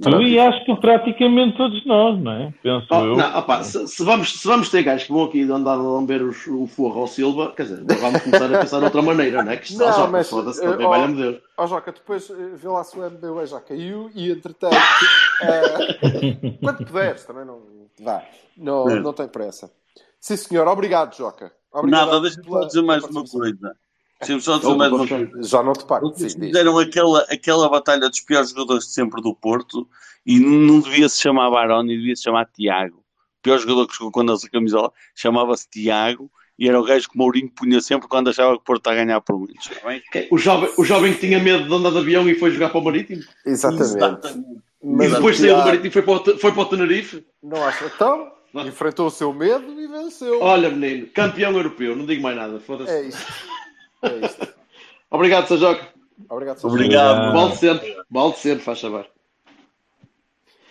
[0.00, 0.16] Pronto.
[0.18, 2.54] tu e acho que praticamente todos nós, não é?
[2.62, 3.16] Penso Oh, eu.
[3.16, 6.22] não, opa, se, se vamos, se vamos ter gajos que vão aqui andar a lamber
[6.22, 9.50] os- o forro ao Silva, quer dizer, vamos começar a pensar de outra maneira, não
[9.52, 9.56] é?
[9.56, 11.40] Que isto Não, já mas, foda-se eh, também, oh, valha-me Deus.
[11.56, 14.76] Ó Joca, depois eh, vê lá se o MBA já caiu e entretanto,
[15.42, 17.60] eh, quando puderes, também não
[18.00, 18.22] dá.
[18.56, 19.00] Não, É.
[19.00, 19.70] não tem pressa.
[20.20, 20.66] Sim, senhor.
[20.68, 21.52] Obrigado, Joca.
[21.72, 23.72] Obrigado Nada, deixa-me dizer mais uma coisa.
[24.20, 25.30] Deixa-me só dizer mais uma coisa.
[25.42, 26.12] Já não te pago.
[26.14, 26.34] Sim, diz.
[26.34, 29.88] fizeram aquela, aquela batalha dos piores jogadores de sempre do Porto
[30.26, 32.98] e não devia se chamar Baroni, devia se chamar Tiago.
[32.98, 37.14] O pior jogador que jogou quando essa camisola chamava-se Tiago e era o gajo que
[37.14, 39.70] o Mourinho punha sempre quando achava que o Porto está a ganhar por muitos.
[39.70, 40.02] está bem?
[40.30, 42.80] O jovem, o jovem que tinha medo de andar de avião e foi jogar para
[42.80, 43.22] o Marítimo.
[43.46, 44.44] Exatamente.
[44.82, 47.24] Mas e depois saiu do Marítimo e foi para o, foi para o Tenerife.
[47.40, 47.84] Não acha?
[47.94, 48.32] Então,
[48.66, 50.42] enfrentou o seu medo e venceu.
[50.42, 52.58] Olha, menino, campeão europeu, não digo mais nada.
[52.58, 52.90] Foda-se.
[52.90, 53.57] É isto.
[54.02, 54.48] É isto.
[55.10, 55.88] Obrigado, Sajoca.
[56.28, 56.66] Obrigado, Sr.
[56.68, 57.32] Obrigado.
[57.32, 59.06] Balde sempre, balde sempre, faz saber.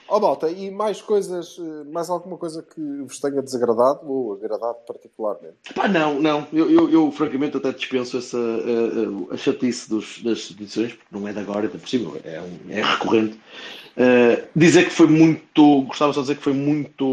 [0.09, 4.77] Ó malta, e mais coisas, eh, mais alguma coisa que vos tenha desagradado ou agradado
[4.87, 5.55] particularmente?
[5.75, 6.47] Pá, não, não.
[6.53, 11.07] Eu, eu, eu, francamente até dispenso essa eh, eh, a chatice dos, das edições, porque
[11.13, 13.37] não é de agora, por cima, é, um- é recorrente.
[13.97, 17.05] Eh, dizer que foi muito, gostava só de dizer que foi muito,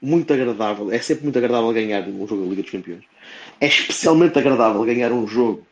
[0.00, 0.90] muito agradável.
[0.90, 3.04] É sempre muito agradável ganhar um jogo da Liga dos Campeões.
[3.60, 5.62] É especialmente agradável ganhar um jogo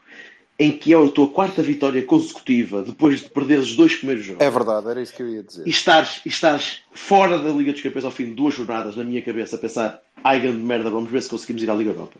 [0.58, 4.42] em que é a tua quarta vitória consecutiva depois de perderes os dois primeiros jogos
[4.44, 5.66] É verdade, era isso que eu ia dizer.
[5.66, 9.02] e estares, e estares fora da Liga dos Campeões ao fim de duas jornadas, na
[9.02, 12.18] minha cabeça, a pensar, ai grande merda, vamos ver se conseguimos ir à Liga Europa.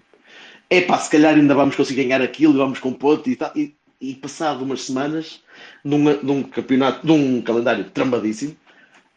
[0.68, 3.52] É pá, se calhar ainda vamos conseguir ganhar aquilo e vamos com ponto e tal.
[3.54, 5.40] E, e passado umas semanas,
[5.84, 8.56] num, num campeonato, num calendário trambadíssimo,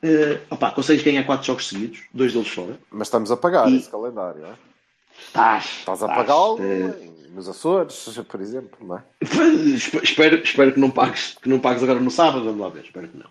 [0.04, 2.78] eh, opá, consegues ganhar quatro jogos seguidos, dois deles fora.
[2.92, 4.54] Mas estamos a pagar E- esse calendário, é?
[5.36, 9.04] Estás, Estás a pagá-lo eh, nos Açores, por exemplo, não é?
[9.22, 12.86] Espe- Espero, espero que não pagues, que não pagues agora no sábado, vamos lá ver,
[12.86, 13.26] espero que não.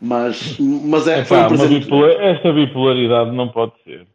[0.00, 4.06] Mas, mas é, foi Epá, um bipolar- esta bipolaridade não pode ser.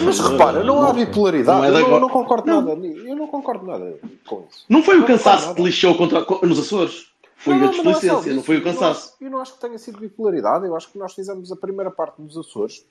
[0.00, 1.58] Mas repara, não há bipolaridade.
[1.58, 2.00] não é eu, não, agora.
[2.00, 2.62] não concordo Não.
[2.62, 2.86] nada.
[2.86, 4.64] Eu não concordo nada com isso.
[4.68, 7.12] Não foi o Não cansaço que te lixou contra, co- nos Açores.
[7.36, 9.08] Foi Não, a não, mas não é displicência, não foi o Eu não cansaço.
[9.14, 10.64] acho- Eu não acho que tenha sido bipolaridade.
[10.66, 12.84] Eu acho que nós fizemos a primeira parte dos Açores.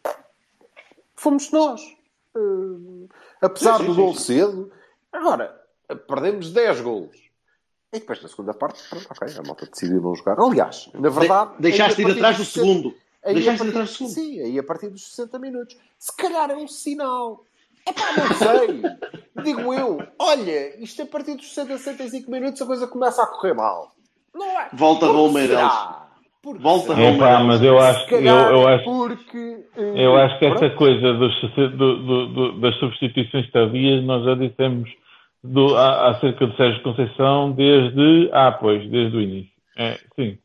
[1.16, 1.82] Fomos nós.
[2.38, 3.08] Eh,
[3.42, 4.72] apesar Sim, sim, do gol cedo.
[5.12, 5.60] Agora,
[6.08, 7.16] perdemos 10 golos.
[7.94, 10.40] E depois na segunda parte, pronto, ok, a malta decidiu não jogar.
[10.40, 11.52] Aliás, na verdade.
[11.56, 12.96] De- deixaste ir atrás do dos 60 segundo.
[13.24, 14.14] Deixaste ir atrás do segundo.
[14.14, 15.78] Sim, aí a partir dos 60 minutos.
[15.98, 17.46] Se calhar é um sinal.
[17.86, 18.82] É pá, não sei.
[19.44, 20.00] Digo eu.
[20.20, 23.96] Olha, isto a partir dos 60, 65 minutos a coisa começa a correr mal.
[24.34, 24.70] Não é?
[24.74, 25.06] Volta
[26.56, 26.88] que Romeireles.
[26.88, 26.88] será?
[26.88, 27.02] Por que Volta será?
[27.02, 27.20] É Romeireles.
[27.20, 29.66] pá, mas eu acho, Se eu, eu é acho, porque.
[29.78, 30.76] eh, eu acho que pronto.
[30.76, 31.70] coisa dos, do-
[32.06, 34.90] do- do- das substituições tardias nós já dissemos
[35.44, 39.52] do, a- acerca do Sérgio Conceição desde, ah, pois, desde o início.
[39.78, 40.38] É, sim,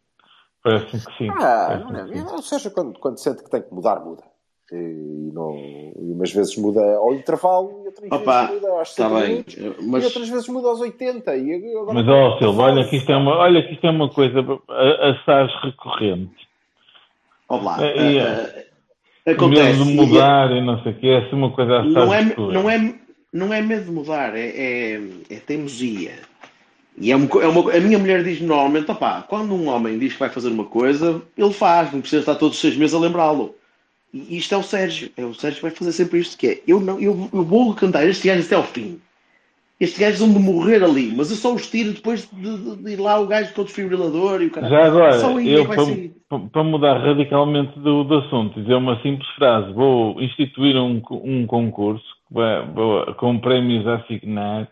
[0.63, 1.29] parece-me que sim.
[1.31, 2.25] Ah, Parece-me não, que sim.
[2.25, 4.23] não, ou seja, quando, quando sente que tem que mudar, muda.
[4.75, 9.09] E, não, e umas vezes muda ao intervalo e outras Opa, vezes muda aos Está
[9.09, 9.29] 60 bem.
[9.31, 9.55] minutos.
[9.55, 11.37] E Mas outras vezes muda aos 80.
[11.37, 14.09] E agora Mas, ó, Silva, olha que isto é uma, olha que isto é uma
[14.09, 16.49] coisa a- assaz recorrente.
[17.49, 17.85] Vamos lá.
[17.85, 18.67] É, eh, é.
[19.27, 19.79] eh, acontece.
[19.79, 22.21] Medo de mudar e não sei o que, é assim uma coisa assaz Não é,
[22.23, 22.55] recorrente.
[22.55, 22.95] não, é,
[23.33, 26.13] não é medo de mudar, é, é, é teimosia.
[26.97, 30.15] E é uma, é uma, a minha mulher diz normalmente: opá, quando um homem diz
[30.15, 32.99] que vai fazer uma coisa, ele faz, não precisa estar todos os seis meses a
[32.99, 33.55] lembrá-lo.
[34.13, 35.11] E isto é o Sérgio.
[35.17, 36.61] É o Sérgio que vai fazer sempre isto que é.
[36.67, 39.01] Eu, não, eu, eu vou cantar estes gajos até ao fim.
[39.81, 42.91] Estes gajos vão de morrer ali, mas eu só os tiro depois de, de- de
[42.93, 44.73] ir lá o gajo com o desfibrilador e o caralho.
[44.73, 45.87] Já agora, Só aí eu vai para,
[46.29, 51.47] pa- para mudar radicalmente do, do assunto, dizer uma simples frase, vou instituir um, um
[51.47, 52.05] concurso
[53.17, 54.69] com prémios a assignar,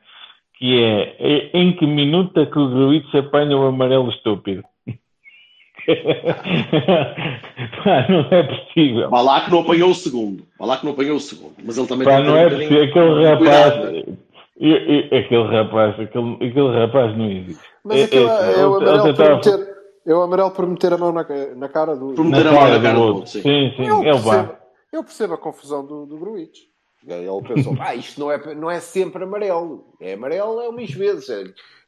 [0.58, 4.62] que é "E- em que minuto é que o Gruitch apanha o amarelo estúpido?
[7.84, 9.10] Pá, não é possível.
[9.10, 10.44] Vá lá que não apanhou o segundo.
[10.58, 11.54] Vá lá que não apanhou o segundo.
[11.64, 12.82] Mas ele também Pá, não é possível.
[12.84, 14.02] Aquele rapaz, né?
[14.58, 17.62] e- e- aquele rapaz, aquele, aquele rapaz não existe.
[17.84, 19.68] Mas É- aquilo é- é, o amarelo tava- meter,
[20.06, 21.26] é o amarelo por meter a mão na,
[21.56, 22.12] na cara do.
[22.14, 23.16] Por na meter a mão cara na do cara do outro.
[23.20, 23.42] outro, sim.
[23.42, 24.52] Sim, sim, eu, é o percebo,
[24.92, 26.69] eu percebo a confusão do, do Gruitch.
[27.06, 29.86] Ele pensou, ah, isto não é, não é sempre amarelo.
[30.00, 31.28] É amarelo é umas vezes.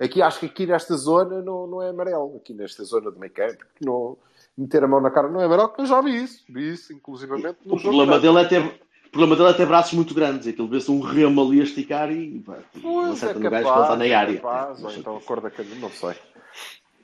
[0.00, 2.36] Aqui, acho que aqui nesta zona não, não é amarelo.
[2.36, 4.16] Aqui nesta zona do meio campo, não,
[4.56, 6.42] meter a mão na cara não é amarelo, que eu já vi isso.
[6.48, 8.60] Vi isso, inclusivamente, no O problema dele é ter.
[8.62, 10.48] O problema dele é ter braços muito grandes.
[10.48, 13.74] Aquilo vê-se um remo ali a esticar e pá, Pois, acerta é no gajo na
[13.74, 14.36] capaz, é área.
[14.36, 16.14] capaz, ou então a cor da caneta, não sei.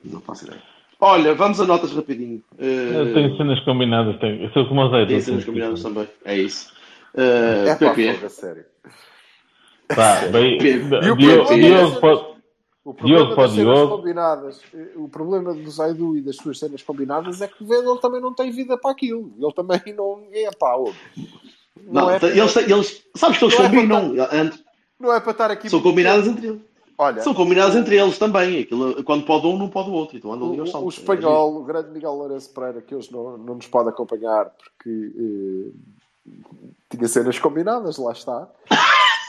[0.03, 0.63] Não faço ideia.
[0.99, 2.43] Olha, vamos a notas rapidinho.
[2.57, 4.19] Eu tenho cenas combinadas.
[4.19, 4.43] Tenho.
[4.43, 5.05] Eu sou como o Zé.
[5.05, 6.07] Tem eu cenas tenho- combinadas também.
[6.25, 6.73] É isso.
[7.15, 8.13] Uh, É pá, PP.
[8.13, 8.65] fogo, a sério.
[9.95, 12.39] Pá, bem, E o Diogo, é
[12.85, 13.97] O problema Diogo para das cenas Diogo.
[13.97, 17.99] combinadas, eh, o problema do Zaidu e das suas cenas combinadas é que vê, ele
[17.99, 19.33] também não tem vida para aquilo.
[19.39, 20.75] Ele também não é pá.
[20.77, 20.93] Não,
[21.91, 24.13] Não, é, eles, eles, sabes que eles Não é combinam.
[24.31, 24.63] Antes-
[24.99, 25.69] não é para estar aqui.
[25.69, 26.61] São combinadas entre eles.
[26.97, 28.61] Olha, São combinadas entre eles também.
[28.61, 30.17] Aquilo, quando pode um, não pode o outro.
[30.17, 30.97] Então o, o, saltos.
[30.97, 35.13] o espanhol, o grande Miguel Lourenço Pereira, que hoje não, não nos pode acompanhar porque
[35.17, 36.31] eh,
[36.89, 38.49] tinha cenas combinadas, lá está.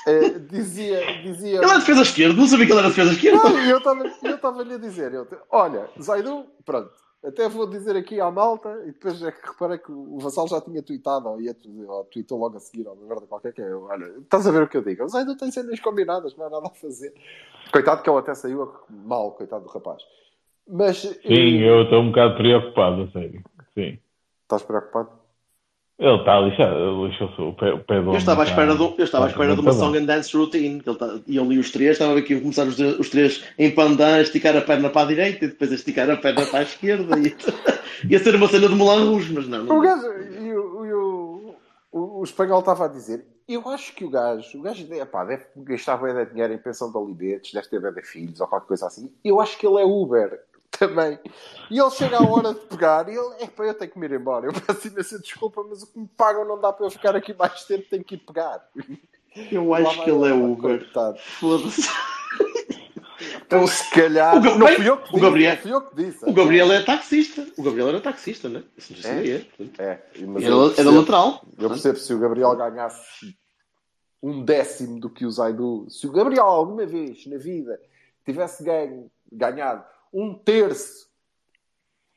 [0.06, 2.34] Eh, dizia, dizia Ele é defesa esquerda.
[2.34, 3.48] Não sabia que ele era defesa esquerda.
[3.48, 6.90] Não, eu estava eu estava-lhe a dizer, eu, olha, Zaidu, pronto,
[7.22, 10.58] até vou dizer aqui à malta, e depois é que reparei que o Vassal já
[10.60, 11.54] tinha tweetado, ou, ia,
[11.86, 14.50] ou tweetou logo a seguir, ou uma merda qualquer que é, eu, olha, estás a
[14.50, 15.04] ver o que eu digo?
[15.04, 17.12] O Zaidu tem cenas combinadas, não há nada a fazer.
[17.70, 20.02] Coitado que ele até saiu mal, coitado do rapaz.
[20.66, 23.44] Mas, Sim, eh, eu estou um bocado preocupado, a sério.
[23.74, 23.98] Sim.
[24.44, 25.19] estás preocupado?
[26.00, 28.94] Ele está lixado, ele lixou-se o pé, o pé do Eu estava à espera, do,
[28.96, 30.80] eu estava à espera de uma muito song and dance routine.
[30.80, 33.44] Que ele tá, iam ali os três, estava aqui a começar os, três- os três
[33.58, 36.46] em pandan, a esticar a perna para a direita e depois a esticar a perna
[36.46, 37.18] para a esquerda.
[37.18, 37.36] E,
[38.10, 39.62] ia ser uma cena de Moulin Rouge, mas não.
[39.62, 40.06] não O gajo,
[40.40, 41.54] e o, e o,
[41.92, 45.44] o, o espanhol estava a dizer, eu acho que o gajo, o gajo epá, deve
[45.56, 48.68] gastar bem de dinheiro em pensão de alimentos, deve ter bem de filhos ou qualquer
[48.68, 49.12] coisa assim.
[49.22, 51.18] Eu acho que ele é Uber também.
[51.70, 54.12] E ele chega à hora de pegar e ele, epá, eu tenho que me ir
[54.12, 54.46] embora.
[54.46, 57.34] Eu peço imensa desculpa, mas o que me pagam não dá para eu ficar aqui
[57.34, 58.66] mais tempo, tenho que ir pegar.
[59.50, 60.86] Eu acho que ele é ele, Uber.
[61.38, 61.88] Foda-se.
[63.46, 65.80] Então, se calhar, O Ga- não fui eu que o disse, Gabriel- não fui eu
[65.82, 66.24] que disse.
[66.24, 67.46] O Gabriel é taxista.
[67.58, 68.64] O Gabriel era taxista, né?
[68.78, 69.02] Isso não É?
[69.22, 69.38] se é.
[69.40, 69.80] portanto.
[69.80, 71.46] É, mas Era, eu era percebo- lateral.
[71.58, 73.36] Eu percebo se o Gabriel ganhasse
[74.22, 77.78] um décimo do que o Zaidu, se o Gabriel alguma vez na vida
[78.24, 81.08] tivesse ganho, ganhado um terço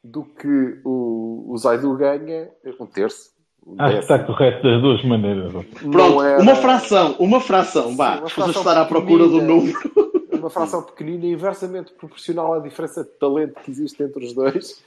[0.03, 3.31] do que o, o Zaidu ganha, um terço,
[3.65, 5.53] um Acho que está correto das duas maneiras.
[5.79, 7.95] Pronto, era- uma fração, uma fração.
[7.95, 9.53] Vá, uma escusa fração estar à procura do pequenina.
[9.53, 10.23] número.
[10.33, 14.83] uma fração pequenina inversamente proporcional à diferença de talento que existe entre os dois,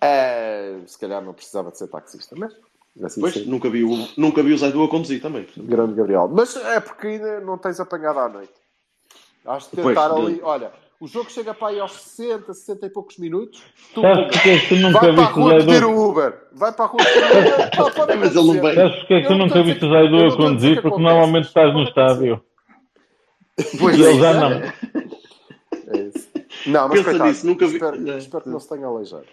[0.00, 2.54] eh, se calhar não precisava de ser taxista, mas
[3.02, 5.42] assim Pois, nunca vi, o, nunca vi o Zaidu a conduzir também.
[5.44, 5.66] portanto.
[5.66, 6.28] Grande Gabriel.
[6.32, 8.52] Mas é porque ainda não tens apanhado à noite.
[8.52, 10.26] De Pois, tentar não.
[10.26, 10.40] ali.
[10.42, 10.70] Olha,
[11.00, 13.62] o jogo chega para aí aos 60, 60 e poucos minutos.
[13.94, 16.38] Tu Sabes porque é que nunca vai para a rua pedir o Uber.
[16.52, 18.18] Vai para a rua pedir o Uber.
[18.18, 18.74] Mas ele não vem.
[18.74, 20.76] Sabes porque é que tu Eu nunca dizer o Zaidu não a conduzir?
[20.76, 22.44] que Porque acontece, normalmente estás no estádio.
[23.78, 24.52] Pois E é, ele já não.
[24.52, 24.74] é.
[26.08, 26.28] Isso.
[26.66, 28.18] Não, mas Pensa coitado, nisso, nunca vi- espero, É.
[28.18, 29.24] espero que não se tenha aleijado.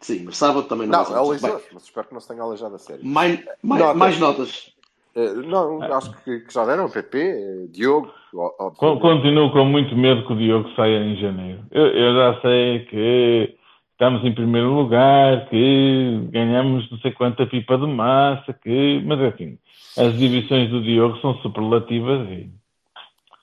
[0.00, 0.98] Sim, mas sábado também não.
[0.98, 3.04] Não, vai aleijou, mas espero que não se tenha aleijado a sério.
[3.04, 3.96] Mais, mais, Notas.
[3.96, 4.73] mais notas.
[5.16, 6.88] Eh, Não, acho que, que já deram.
[6.90, 8.98] PP, eh, Diogo, óbvio.
[9.00, 11.60] Continuo com muito medo que o Diogo saia em janeiro.
[11.70, 13.54] Eu, eu já sei que
[13.92, 19.00] estamos em primeiro lugar, que ganhamos não sei quanta pipa de massa, que...
[19.06, 19.56] mas assim,
[19.96, 22.50] as divisões do Diogo são superlativas e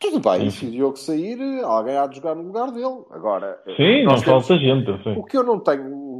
[0.02, 0.50] Tudo bem, Enfim.
[0.52, 3.06] se o Diogo sair, alguém há de jogar no lugar dele.
[3.12, 5.14] Agora, eh, sim, não temos- falta gente, sei.
[5.16, 6.11] O que eu não tenho,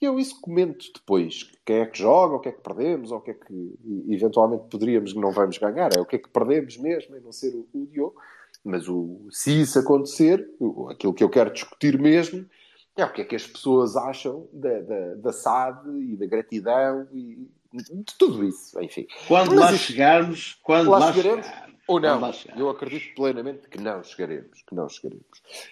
[0.00, 3.18] e eu isso comento depois, quem é que joga, o que é que perdemos, ou
[3.18, 3.74] o que é que
[4.08, 7.54] eventualmente poderíamos, não vamos ganhar, é o que é que perdemos mesmo em não ser
[7.54, 8.14] o, o Diogo.
[8.64, 12.44] Mas o, se isso acontecer, o- aquilo que eu quero discutir mesmo
[12.96, 17.06] é o que é que as pessoas acham da, da, da SAD e da gratidão
[17.12, 19.06] e de tudo isso, enfim.
[19.28, 21.46] Quando Mas lá isso- chegarmos, quando Lá lá, chegaremos?
[21.46, 21.75] chegarmos.
[21.88, 25.24] Ou não, eu acredito plenamente que não chegaremos, que não chegaremos.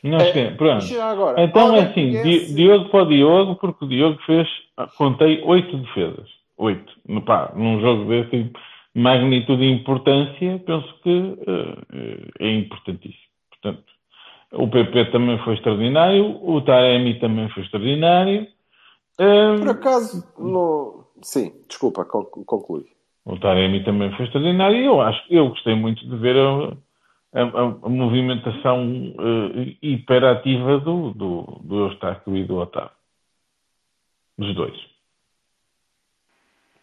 [0.03, 1.01] Não É, sei, pronto.
[1.01, 5.43] Agora, Então é assim, Di- Diogo para o Diogo, porque o Diogo fez, ah, contei
[5.43, 6.29] oito defesas.
[6.57, 6.93] Oito.
[7.09, 8.53] No- Pá, num jogo desse
[8.95, 13.25] magnitude e importância, penso que eh, é importantíssimo.
[13.51, 13.85] Portanto,
[14.53, 18.47] o PP também foi extraordinário, o Taremi também foi extraordinário.
[19.17, 21.07] Por acaso, não...
[21.23, 22.94] sim, desculpa, con- conclui.
[23.25, 27.77] O Taremi também foi extraordinário e eu acho eu gostei muito de ver a, a-
[27.83, 32.91] a movimentação eh, hiperativa do, do, do Eustáquio e do Otávio.
[34.39, 34.75] Dos dois.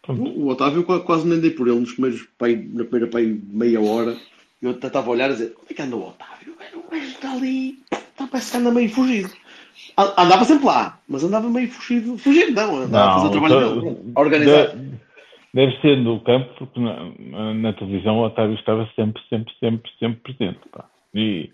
[0.08, 4.16] O Otávio qua- quase nem dei por ele nos primeiros, na primeira pai, meia hora.
[4.60, 6.54] Eu estava a olhar e dizer: onde é que anda o Otávio?
[6.74, 9.30] O gajo está ali, está, parece que anda meio fugido.
[9.96, 12.18] Andava sempre lá, mas andava meio fugido.
[12.18, 14.12] Fugido não, andava a fazer o trabalho então, dele.
[14.14, 14.76] A organizar.
[15.54, 19.90] De- deve ser no campo, porque na, na televisão o Otávio estava sempre, sempre, sempre,
[19.98, 20.60] sempre presente.
[20.70, 20.84] Pá.
[21.14, 21.50] E,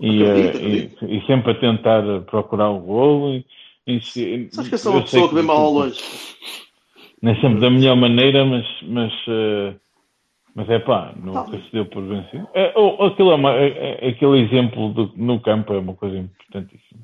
[0.00, 3.34] e, Acredito, eh, e- e sempre a tentar procurar o golo.
[3.34, 3.44] E,
[3.86, 4.00] e
[4.50, 6.00] Sabes que eu sou eu uma pessoa que vê mal ao longe.
[7.20, 9.74] Nem sempre da melhor maneira, mas, mas, eh,
[10.54, 12.48] mas é pá, nunca se deu por vencido.
[12.54, 16.16] É, ou, aquele, é uma- é- é- aquele exemplo do- no campo é uma coisa
[16.16, 17.00] importantíssima.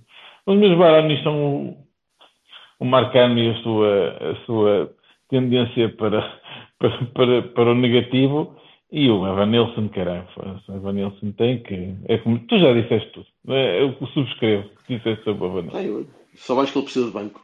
[0.47, 1.87] Os meus Baranis são o,
[2.81, 4.91] o Marcano e a sua, a sua
[5.29, 6.21] tendência para,
[6.79, 8.55] para, para, para o negativo
[8.91, 10.27] e o Evanilson, caralho,
[10.69, 11.95] o Evanilson tem que.
[12.07, 13.27] É como tu já disseste tudo.
[13.49, 15.79] É, eu subscrevo o que disseste sobre o Evanilson.
[15.79, 16.07] Eu-
[16.37, 17.41] Só mais que ele precisa de banco.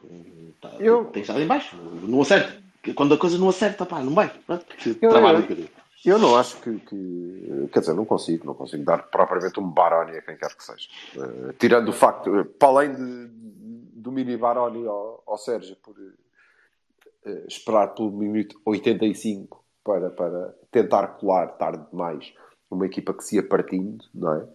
[0.61, 1.75] Tá, Eu- Tem estado em baixo.
[2.03, 2.63] Não acerta.
[2.95, 4.29] Quando a coisa não acerta, pá, não vai.
[4.47, 5.69] Pronto, Precisa de Eu- trabalho eu- um bocadinho.
[6.05, 10.11] Eu não acho que, que- Quer dizer, não consigo, não consigo dar propriamente um Baroni
[10.17, 10.87] a quem quer que seja.
[11.17, 13.27] Eh, tirando o facto, eh, para além de,
[13.95, 15.95] do mini Baroni ao, ao Sérgio por
[17.25, 22.33] eh, esperar pelo minuto 85 para, para tentar colar tarde demais
[22.69, 24.47] uma equipa que se ia partindo, não é?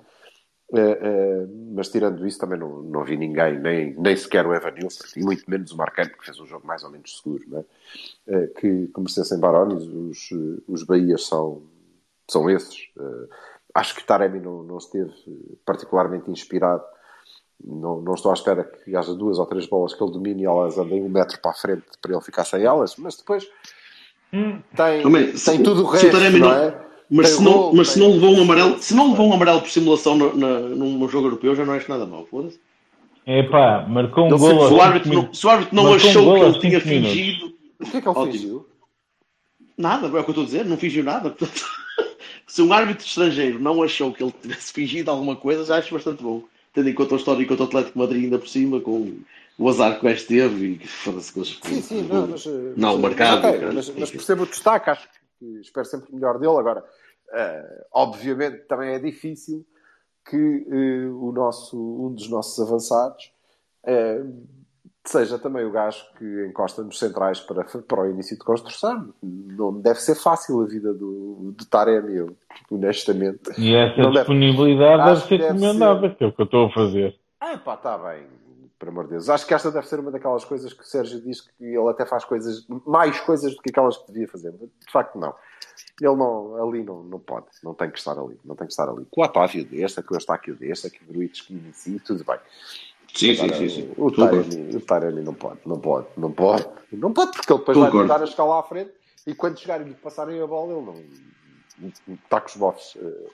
[0.72, 5.04] Eh, eh, mas tirando isso também não, não vi ninguém, nem, nem sequer o Evanilson,
[5.16, 7.64] e muito menos o Marcano, que fez um jogo mais ou menos seguro, não é?
[8.28, 9.82] Eh, que, que merecessem Barones.
[9.84, 10.30] Os,
[10.68, 11.62] os Bahias são,
[12.30, 12.88] são esses.
[13.74, 15.12] Acho que Taremi não, não esteve
[15.64, 16.84] particularmente inspirado.
[17.64, 20.46] Não, não estou à espera que haja duas ou três bolas que ele domine e
[20.46, 23.46] elas andem um metro para a frente para ele ficar sem elas, mas depois
[24.76, 26.86] tem, Também, se- tem tudo o se resto, Taremi não não- é?
[27.12, 29.28] Mas, Tem se não, gol, mas se tem- não levou um amarelo, se não levou
[29.28, 32.24] um amarelo por simulação no, na, num jogo europeu, já não és nada mal.
[32.26, 32.60] Foda-se.
[33.26, 36.10] É pá, marcou um gol Se o árbitro não, se o árbitro não Marcou um
[36.10, 37.12] achou gol que ele tinha minutos.
[37.12, 37.46] fingido,
[37.80, 38.32] O que é que ele Ótimo.
[38.32, 38.66] fingiu?
[39.76, 41.30] nada, é o que eu estou a dizer, não fingiu nada.
[41.30, 41.64] Portanto,
[42.46, 46.22] se um árbitro estrangeiro não achou que ele tivesse fingido alguma coisa, já acho bastante
[46.22, 46.42] bom.
[46.72, 49.18] Tendo em conta a história contra o Atlético Madrid ainda por cima, com
[49.58, 52.50] o azar que o gajo teve e que foda-se coisas Sim, sim, não, mas, eh,
[52.76, 53.72] Não, mas, marcado, mas, cara.
[53.72, 55.08] mas, mas percebo o destaque, acho
[55.38, 56.56] que espero sempre o melhor dele.
[56.56, 56.84] Agora,
[57.32, 59.66] eh, obviamente, também é difícil
[60.28, 63.32] que eh, o nosso, um dos nossos avançados
[63.84, 64.22] eh,
[65.04, 69.12] seja também o gajo que encosta nos centrais para, para o início de construção.
[69.22, 72.36] Não deve ser fácil a vida do, do Taremi, eu,
[72.70, 73.50] honestamente.
[73.58, 76.66] E essa Não deve- disponibilidade deve que ser deve que é o que eu estou
[76.66, 77.18] a fazer.
[77.40, 78.26] Ah, pá, está bem.
[78.78, 79.28] Por amor de Deus.
[79.28, 82.06] Acho que esta deve ser uma daquelas coisas que o Sérgio diz que ele até
[82.06, 84.52] faz coisas, mais coisas do que aquelas que devia fazer.
[84.52, 85.34] De facto, não.
[86.00, 87.46] Ele não, ali não, não pode.
[87.62, 88.38] Não tem que estar ali.
[88.42, 89.04] Não tem que estar ali.
[89.10, 92.38] Com o Otávio deste, com o Eustáquio deste, aqui o Gruites que inicia, tudo bem.
[93.14, 93.68] Sim, sim, Agora, sim.
[93.68, 93.92] sim.
[93.96, 94.10] O.
[94.10, 95.60] Taremi, o Taremi não pode.
[95.66, 96.06] Não pode.
[96.16, 96.66] Não pode.
[96.92, 98.08] Não pode porque ele depois vai Concordo.
[98.12, 98.92] tentar a escalar à frente
[99.26, 101.90] e quando chegarem e passarem a bola, ele não...
[102.24, 103.30] Está com os bofes eh,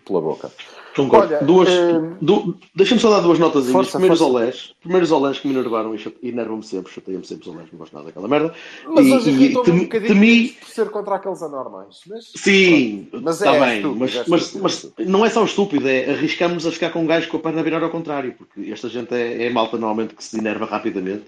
[0.00, 0.50] pela boca.
[0.96, 1.32] Concordo.
[1.34, 3.70] Olha, duas, eh, du- Deixa-me só dar duas notas.
[3.70, 4.32] Força, Primeiros força.
[4.32, 4.72] olés.
[4.80, 6.92] Primeiros olés que me enervaram e enervam-me sempre.
[6.92, 7.68] Chateiam-me sempre os olés.
[7.70, 8.52] Não gosto nada daquela merda.
[8.88, 12.00] Mas e, hoje irritou-me um bocadinho temi- por ser contra aqueles anormais.
[12.08, 13.24] Mas, Sim, Pronto.
[13.24, 16.66] Mas está é bem, estúpido, mas, é mas, mas não é só estúpido, é arriscamos
[16.66, 19.46] a ficar com um gajo com a perna virar ao contrário, porque esta gente é,
[19.46, 21.24] é malta normalmente que se enerva rapidamente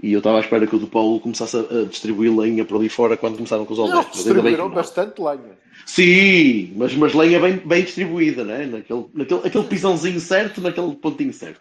[0.00, 2.88] e eu estava à espera que o do Paulo começasse a, distribuir lenha por ali
[2.88, 5.62] fora quando começaram com os eles bem que distribuíram bastante lenha.
[5.86, 8.66] Sim, mas, mas lenha bem, bem distribuída, né?
[8.66, 11.60] naquele, naquele aquele pisãozinho certo, naquele pontinho certo.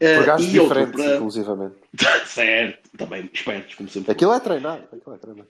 [0.00, 1.74] Eh, Por gajos diferentes, para- inclusivamente.
[2.26, 4.12] certo, também espertos, como sempre.
[4.12, 4.84] Aquilo é treinado.
[4.92, 5.42] Aquilo é.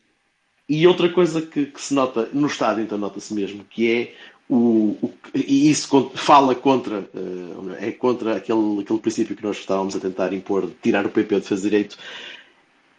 [0.68, 4.14] E outra coisa que, que se nota no estádio, então nota-se mesmo, que é
[4.48, 9.94] o, o- e isso fala contra eh, é contra aquele, aquele princípio que nós estávamos
[9.96, 11.98] a tentar impor de tirar o PP de fazer direito.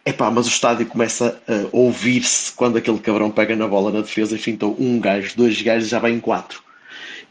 [0.04, 4.34] Epá, mas o estádio começa a ouvir-se quando aquele cabrão pega na bola na defesa
[4.34, 6.62] e fintou um gajo, dois gajos, já vai em quatro.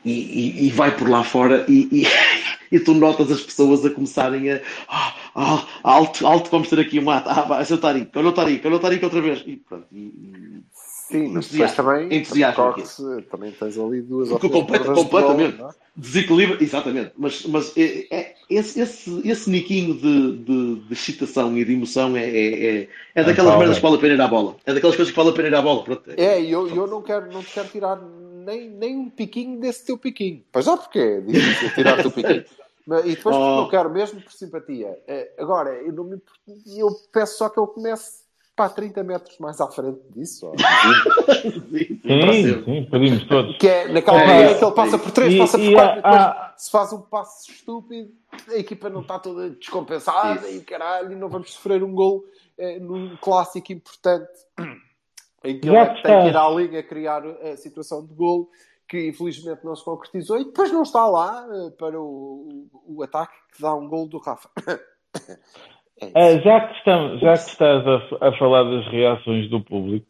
[0.06, 2.06] E, e- e vai por lá fora e,
[2.72, 7.00] e, tu notas as pessoas a começarem a ah, ah, alto, alto, vamos ter aqui
[7.00, 9.44] um ato, ah, vai, é o Tariq, olha o Tariq, olha o Tariq outra vez.
[9.48, 9.88] E pronto,
[11.10, 15.58] Sim, mas depois também, Entusiasmo corre-se, também tens ali duas três Completa- de completamente.
[15.58, 15.90] bola, não é?
[15.96, 21.66] desequilibra, exatamente, mas, mas é, é- esse, esse, esse niquinho de, de, de excitação e
[21.66, 24.28] de emoção é, é, é, é daquelas Ah, merdas que vale a pena ir à
[24.28, 24.56] bola.
[24.66, 25.84] É daquelas coisas que vale a pena ir à bola.
[25.84, 26.04] Pronto.
[26.16, 28.00] É, e eu, eu não, quero, não te quero tirar
[28.46, 30.44] nem, nem um piquinho desse teu piquinho.
[30.52, 32.46] Pois já porque é difícil tirar-te o piquinho.
[32.88, 33.56] Mas- E depois porque Oh.
[33.58, 34.98] não quero mesmo por simpatia.
[35.08, 36.18] É, Agora, eu, não me,
[36.76, 38.24] eu peço só que ele comece
[38.60, 40.52] para 30 metros mais à frente disso.
[41.72, 43.58] Sim, sim, pedimos todos.
[43.58, 45.74] Que é naquela É, altura é, que ele passa por 3, E- passa por e
[45.74, 48.12] 4 há- depois há- se faz um passo estúpido,
[48.50, 50.58] a equipa não está toda descompensada Isso.
[50.58, 52.26] e caralho, e não vamos sofrer um gol
[52.58, 54.30] eh, num clássico importante
[55.46, 58.50] em que Já ele que tem que ir à linha criar a situação de gol
[58.90, 63.34] que infelizmente não se concretizou e depois não está lá eh, para o, o ataque
[63.56, 64.50] que dá um gol do Rafa.
[66.02, 66.12] É.
[66.16, 70.06] Ah, já, que estamos, já que estás a, a falar das reações do público,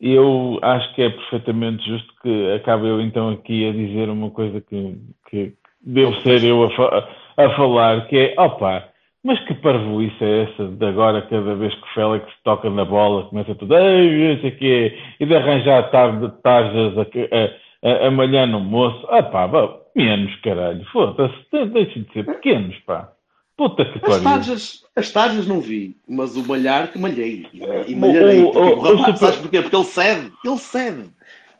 [0.00, 4.60] eu acho que é perfeitamente justo que acabe eu então aqui a dizer uma coisa
[4.60, 4.96] que,
[5.30, 8.88] que devo ser eu a, fa a falar, que é, opa,
[9.24, 13.28] mas que parvoíce é essa de agora, cada vez que o Félix toca na bola,
[13.28, 18.46] começa tudo, ei, isso aqui é, e de arranjar tarde, tarjas a, a, a, amanhã
[18.46, 23.12] no moço, pá, vá, menos caralho, foda-se, deixem de ser pequenos, pá.
[23.56, 24.22] Puta que As pariu.
[24.24, 27.46] tarjas, as tarjas não vi, mas o malhar que malhei.
[27.86, 28.42] E malharei.
[28.42, 29.60] O- o- Porque o- o rapaz, o super- sabes porquê?
[29.62, 30.32] Porque ele cede.
[30.44, 31.02] Ele cede.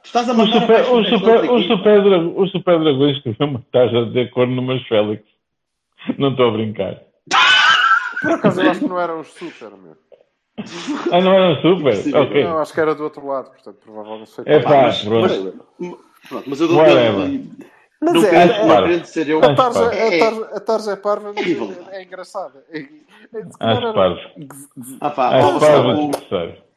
[0.02, 3.46] Tu estás a O super, abaixo o o super, o super, o super Dragões escreveu
[3.46, 5.22] uma taxa de acordo numas Félix.
[6.18, 7.00] Não estou a brincar.
[8.20, 9.96] Por acaso eu acho que não eram os super, meu.
[11.12, 11.94] Ah, não era um super?
[11.96, 12.42] Sim, Ok.
[12.44, 14.44] Não, acho que era do outro lado, portanto, provavelmente foi.
[14.46, 15.64] É Pá, mas- pronto.
[16.28, 16.78] Pronto, mas eu dou.
[18.02, 19.38] Mas não é, quero, é- ser eu.
[19.38, 20.22] a tarja, a É-
[20.56, 22.64] a tarja é parva, mas é, é engraçada.
[22.72, 22.86] É, é,
[23.60, 24.18] Acho parvo.
[25.00, 26.10] Ah pá, Acho Vassal, parvo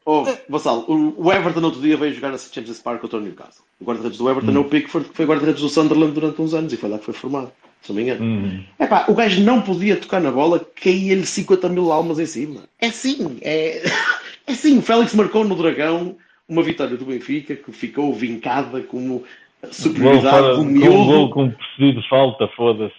[0.04, 2.54] oh, Vassal, o, Everton outro dia veio jogar a St.
[2.54, 3.64] James's Park contra o Newcastle.
[3.80, 6.72] O guarda-redes do Everton é o Pickford, que foi guarda-redes do Sunderland durante uns anos
[6.72, 7.50] e foi lá que foi formado,
[7.82, 8.24] se não me engano.
[8.24, 8.64] Hum.
[8.78, 12.60] É pá, o gajo não podia tocar na bola, caía-lhe 50 mil almas em cima.
[12.78, 13.82] É sim, é,
[14.46, 14.78] é sim.
[14.78, 16.16] O Félix marcou no Dragão
[16.48, 19.24] uma vitória do Benfica que ficou vincada como
[19.70, 22.94] superioridade do com um gol com precedido de falta, foda-se.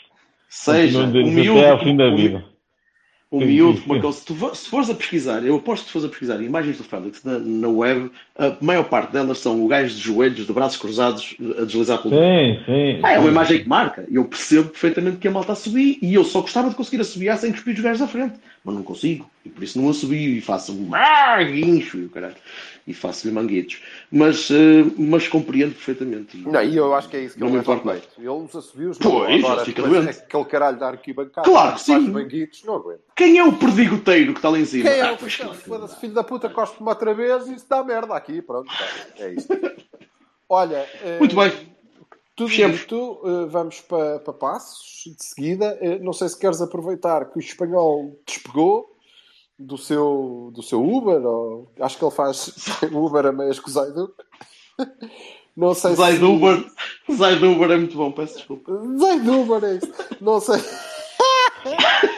[0.49, 2.43] Seja, miúdo, até ao fim da vida.
[3.29, 4.13] O Sim, miúdo sim, que marcou.
[4.13, 6.83] Se, tu se fores a pesquisar, eu aposto que se fores a pesquisar imagens do
[6.85, 10.77] Félix na, na web, a maior parte delas são o gajo de joelhos, de braços
[10.77, 12.15] cruzados, a deslizar pelo.
[12.15, 12.99] Sim, sim.
[13.03, 14.05] Ah, é uma imagem que marca.
[14.09, 17.37] Eu percebo perfeitamente que a malta a subir e eu só gostava de conseguir assobiar
[17.37, 18.35] sem cuspir os gajos à frente.
[18.63, 19.29] Mas não consigo.
[19.43, 22.35] E por isso não assobio e faço um ah, guincho e o caralho.
[22.87, 23.81] E faço-lhe manguetos.
[24.09, 26.37] Mas, eh, mas compreendo perfeitamente.
[26.37, 28.01] E- Não, e eu acho que é isso que Não ele me ao importa.
[28.17, 30.09] Ele nos assobios, Pois, agora, fica doente.
[30.19, 32.09] Aquele caralho da arquibancada, Claro que faz sim.
[32.11, 33.01] banguitos, não aguento.
[33.13, 34.89] Quem é o perdigoteiro que está lá em cima?
[34.89, 35.33] Quem é Ah, o pois
[35.99, 38.87] filho, da puta, cospe-me outra vez e isso dá merda aqui, pronto, tá,
[39.23, 39.49] é isto.
[40.47, 41.51] Olha, eh, Muito bem.
[42.37, 42.77] tudo Fechemos.
[42.77, 45.77] isto, eh, vamos para, para passos de seguida.
[46.01, 48.96] Não sei se queres aproveitar que o espanhol despegou
[49.57, 52.53] do seu, do seu Uber, ou acho que ele faz
[52.91, 54.13] Uber a meias com o Zaidu.
[55.55, 56.19] Não sei Zai se...
[56.19, 56.63] do Uber.
[57.11, 58.71] Zai do Uber é muito bom, peço desculpa.
[58.99, 59.91] Zaidu, Uber é isso.
[60.21, 60.57] Não sei...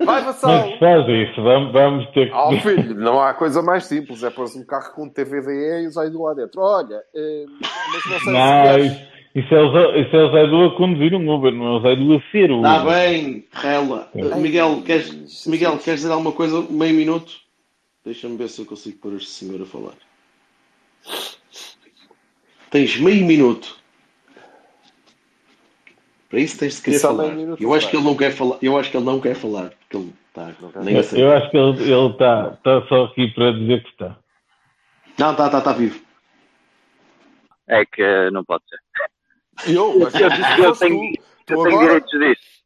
[0.00, 0.62] Vai, é Vassal!
[0.62, 1.42] se faz isso?
[1.42, 2.36] Vamos, vamos ter que.
[2.36, 4.22] Oh, filho, não há coisa mais simples.
[4.22, 6.60] É pôr-se um carro com um TVDE e o Zaidu lá dentro.
[6.60, 7.44] Olha, eh,
[7.92, 9.17] mas não sei se queres...
[9.38, 11.70] isso, é o Zé- isso é o Zé Du a conduzir um Uber, não é
[11.78, 12.70] o Zé Du a ser o Uber.
[12.70, 14.10] Está bem, rela.
[14.36, 16.62] Miguel, queres, Miguel, queres dizer alguma coisa?
[16.70, 17.32] Meio minuto?
[18.04, 19.94] Deixa-me ver se eu consigo pôr este senhor a falar.
[22.70, 23.78] Tens meio minuto.
[26.28, 27.34] Para isso tens de querer há falar.
[27.58, 28.58] Eu acho que ele não quer falar.
[28.60, 29.70] Eu acho que ele não quer falar.
[29.70, 33.52] Porque ele está nem Eu, eu acho que ele ele está tá só aqui para
[33.52, 34.18] dizer que está.
[35.18, 36.00] Não, está, está, está vivo.
[37.66, 38.78] É que não pode ser.
[39.66, 41.14] Eu, mas eu disse que Eu foste tenho, eu
[41.46, 42.58] tenho agora, direitos disso.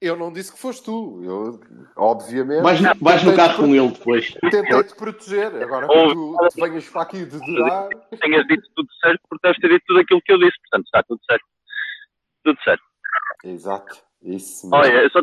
[0.00, 1.20] eu não disse que foste tu.
[1.24, 1.60] Eu,
[1.96, 4.32] obviamente, no- vais no carro com ele depois.
[4.50, 5.46] Tentei-te proteger.
[5.62, 7.88] Agora que Ou- tu te venhas para aqui dedurar.
[8.20, 10.56] Tenhas dito tudo certo porque deves ter dito tudo aquilo que eu disse.
[10.62, 11.44] Portanto, está tudo certo.
[12.44, 12.82] Tudo certo.
[13.44, 13.96] Exato.
[14.22, 14.76] Isso mesmo.
[14.76, 15.20] Olha, eu só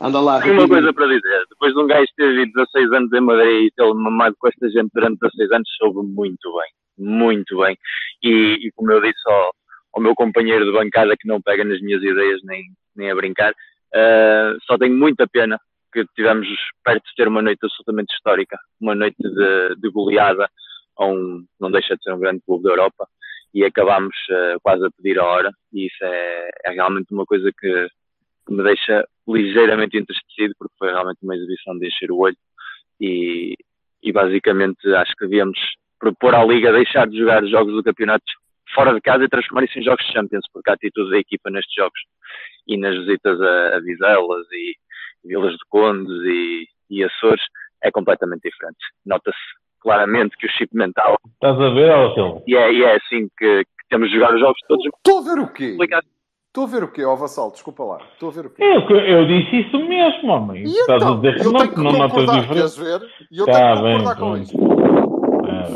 [0.00, 0.40] Anda lá.
[0.40, 1.46] tenho uma coisa para dizer.
[1.50, 4.68] Depois de um gajo ter vivido 16 anos em Madrid e ter mamado com esta
[4.70, 6.70] gente durante 16 anos, soube muito bem.
[6.96, 7.76] Muito bem.
[8.22, 9.52] E, e como eu disse ao,
[9.94, 12.64] ao meu companheiro de bancada que não pega nas minhas ideias nem,
[12.96, 13.54] nem a brincar,
[13.94, 15.58] ah, só tenho muita pena
[15.92, 16.48] que tivemos
[16.84, 20.50] perto de ter uma noite absolutamente histórica, uma noite de, de goleada
[20.98, 23.06] a um, não deixa de ser um grande clube da Europa,
[23.54, 27.50] e acabámos ah, quase a pedir a hora, e isso é, é realmente uma coisa
[27.56, 27.88] que,
[28.46, 32.36] que me deixa ligeiramente entristecido, porque foi realmente uma exibição de encher o olho,
[33.00, 33.54] e,
[34.02, 35.58] e basicamente acho que devíamos
[36.00, 38.24] propor à Liga deixar de jogar os jogos do campeonato
[38.74, 41.50] fora de casa e transformar isso em jogos de Champions, porque a atitude da equipa
[41.50, 42.00] nestes jogos
[42.66, 44.74] e nas visitas a, a Vizelas e
[45.24, 47.42] Vilas de Condes e, e Açores
[47.82, 48.78] é completamente diferente.
[49.06, 49.36] Nota-se
[49.80, 52.42] claramente que o chip mental, Estás a ver, Alceu?
[52.46, 55.22] e é, e é assim que, que temos de jogar os jogos todos Estou a
[55.34, 55.76] ver o quê?
[55.78, 56.08] ligados.
[56.48, 57.50] Estou a ver o quê, ó Vassal?
[57.50, 57.98] Desculpa lá.
[58.12, 58.62] Estou a ver o quê?
[58.62, 60.62] Eu, eu disse isso mesmo, homem.
[60.62, 61.20] E Estás a então?
[61.20, 63.10] dizer que Eu não, tenho que que não notas diferença.
[63.30, 64.42] E eu Tá tenho que bem, concordar com pronto.
[64.42, 64.73] isto.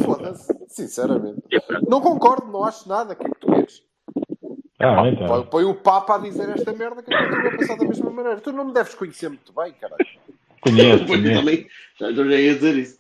[0.05, 0.53] Foda-se.
[0.69, 1.41] Sinceramente.
[1.67, 1.91] Pronto.
[1.91, 3.13] Não concordo, não acho nada.
[3.13, 3.83] O que é que tu queres?
[4.81, 5.17] ah, bem,
[5.51, 8.41] Põe, o Papa a dizer esta merda que eu continuo a pensar da mesma maneira.
[8.41, 10.07] Tu não me deves conhecer muito bem, caralho.
[10.61, 11.39] Conheço, conheço.
[11.41, 11.67] também,
[11.99, 12.99] já, já ia dizer isso.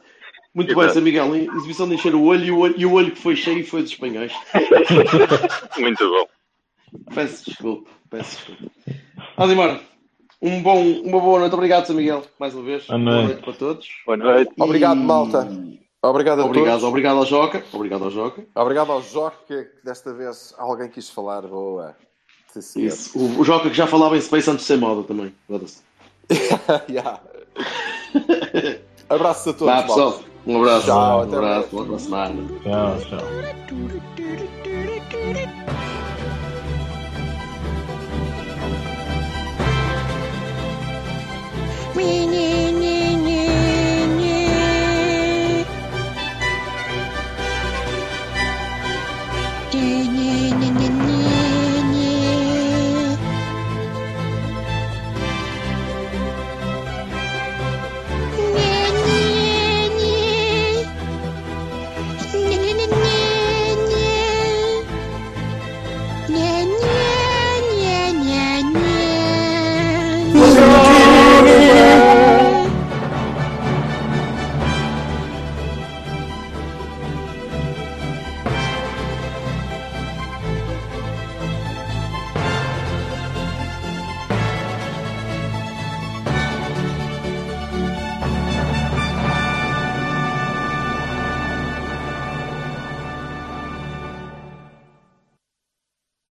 [0.55, 0.89] Muito bem.
[0.91, 1.35] São Miguel.
[1.37, 3.83] Exibição de encher o olho e o olho, e o olho que foi cheio foi
[3.83, 4.33] dos espanhóis.
[5.79, 6.27] Muito bom.
[7.15, 7.91] Peço desculpa.
[8.11, 8.73] Peço desculpa.
[9.39, 9.81] Embora.
[10.41, 11.53] Um bom, uma boa noite.
[11.55, 12.87] Obrigado, São Miguel, mais uma vez.
[12.87, 13.27] Boa Boa noite.
[13.27, 13.89] noite para todos.
[14.07, 14.53] Boa noite.
[14.59, 15.49] Obrigado, E- malta.
[16.03, 16.85] Obrigado a Obrigado, todos.
[16.85, 17.65] obrigado ao Joca.
[17.73, 18.45] Obrigado ao Joca.
[18.55, 21.43] Obrigado ao Joca, que desta vez alguém quis falar.
[21.43, 21.97] Boa.
[22.53, 22.87] Sim, senhor.
[22.87, 23.19] Isso.
[23.19, 25.35] O, o Joca que já falava em Space antes de ser moda também.
[26.89, 27.21] Yeah.
[29.09, 29.97] Abraços a todos.
[29.97, 30.21] Vá.
[30.47, 30.87] Um abraço.
[30.87, 31.69] Tchau, um até abraço.
[31.85, 32.49] Boa semana.
[32.63, 32.97] Tchau,
[35.67, 35.78] tchau.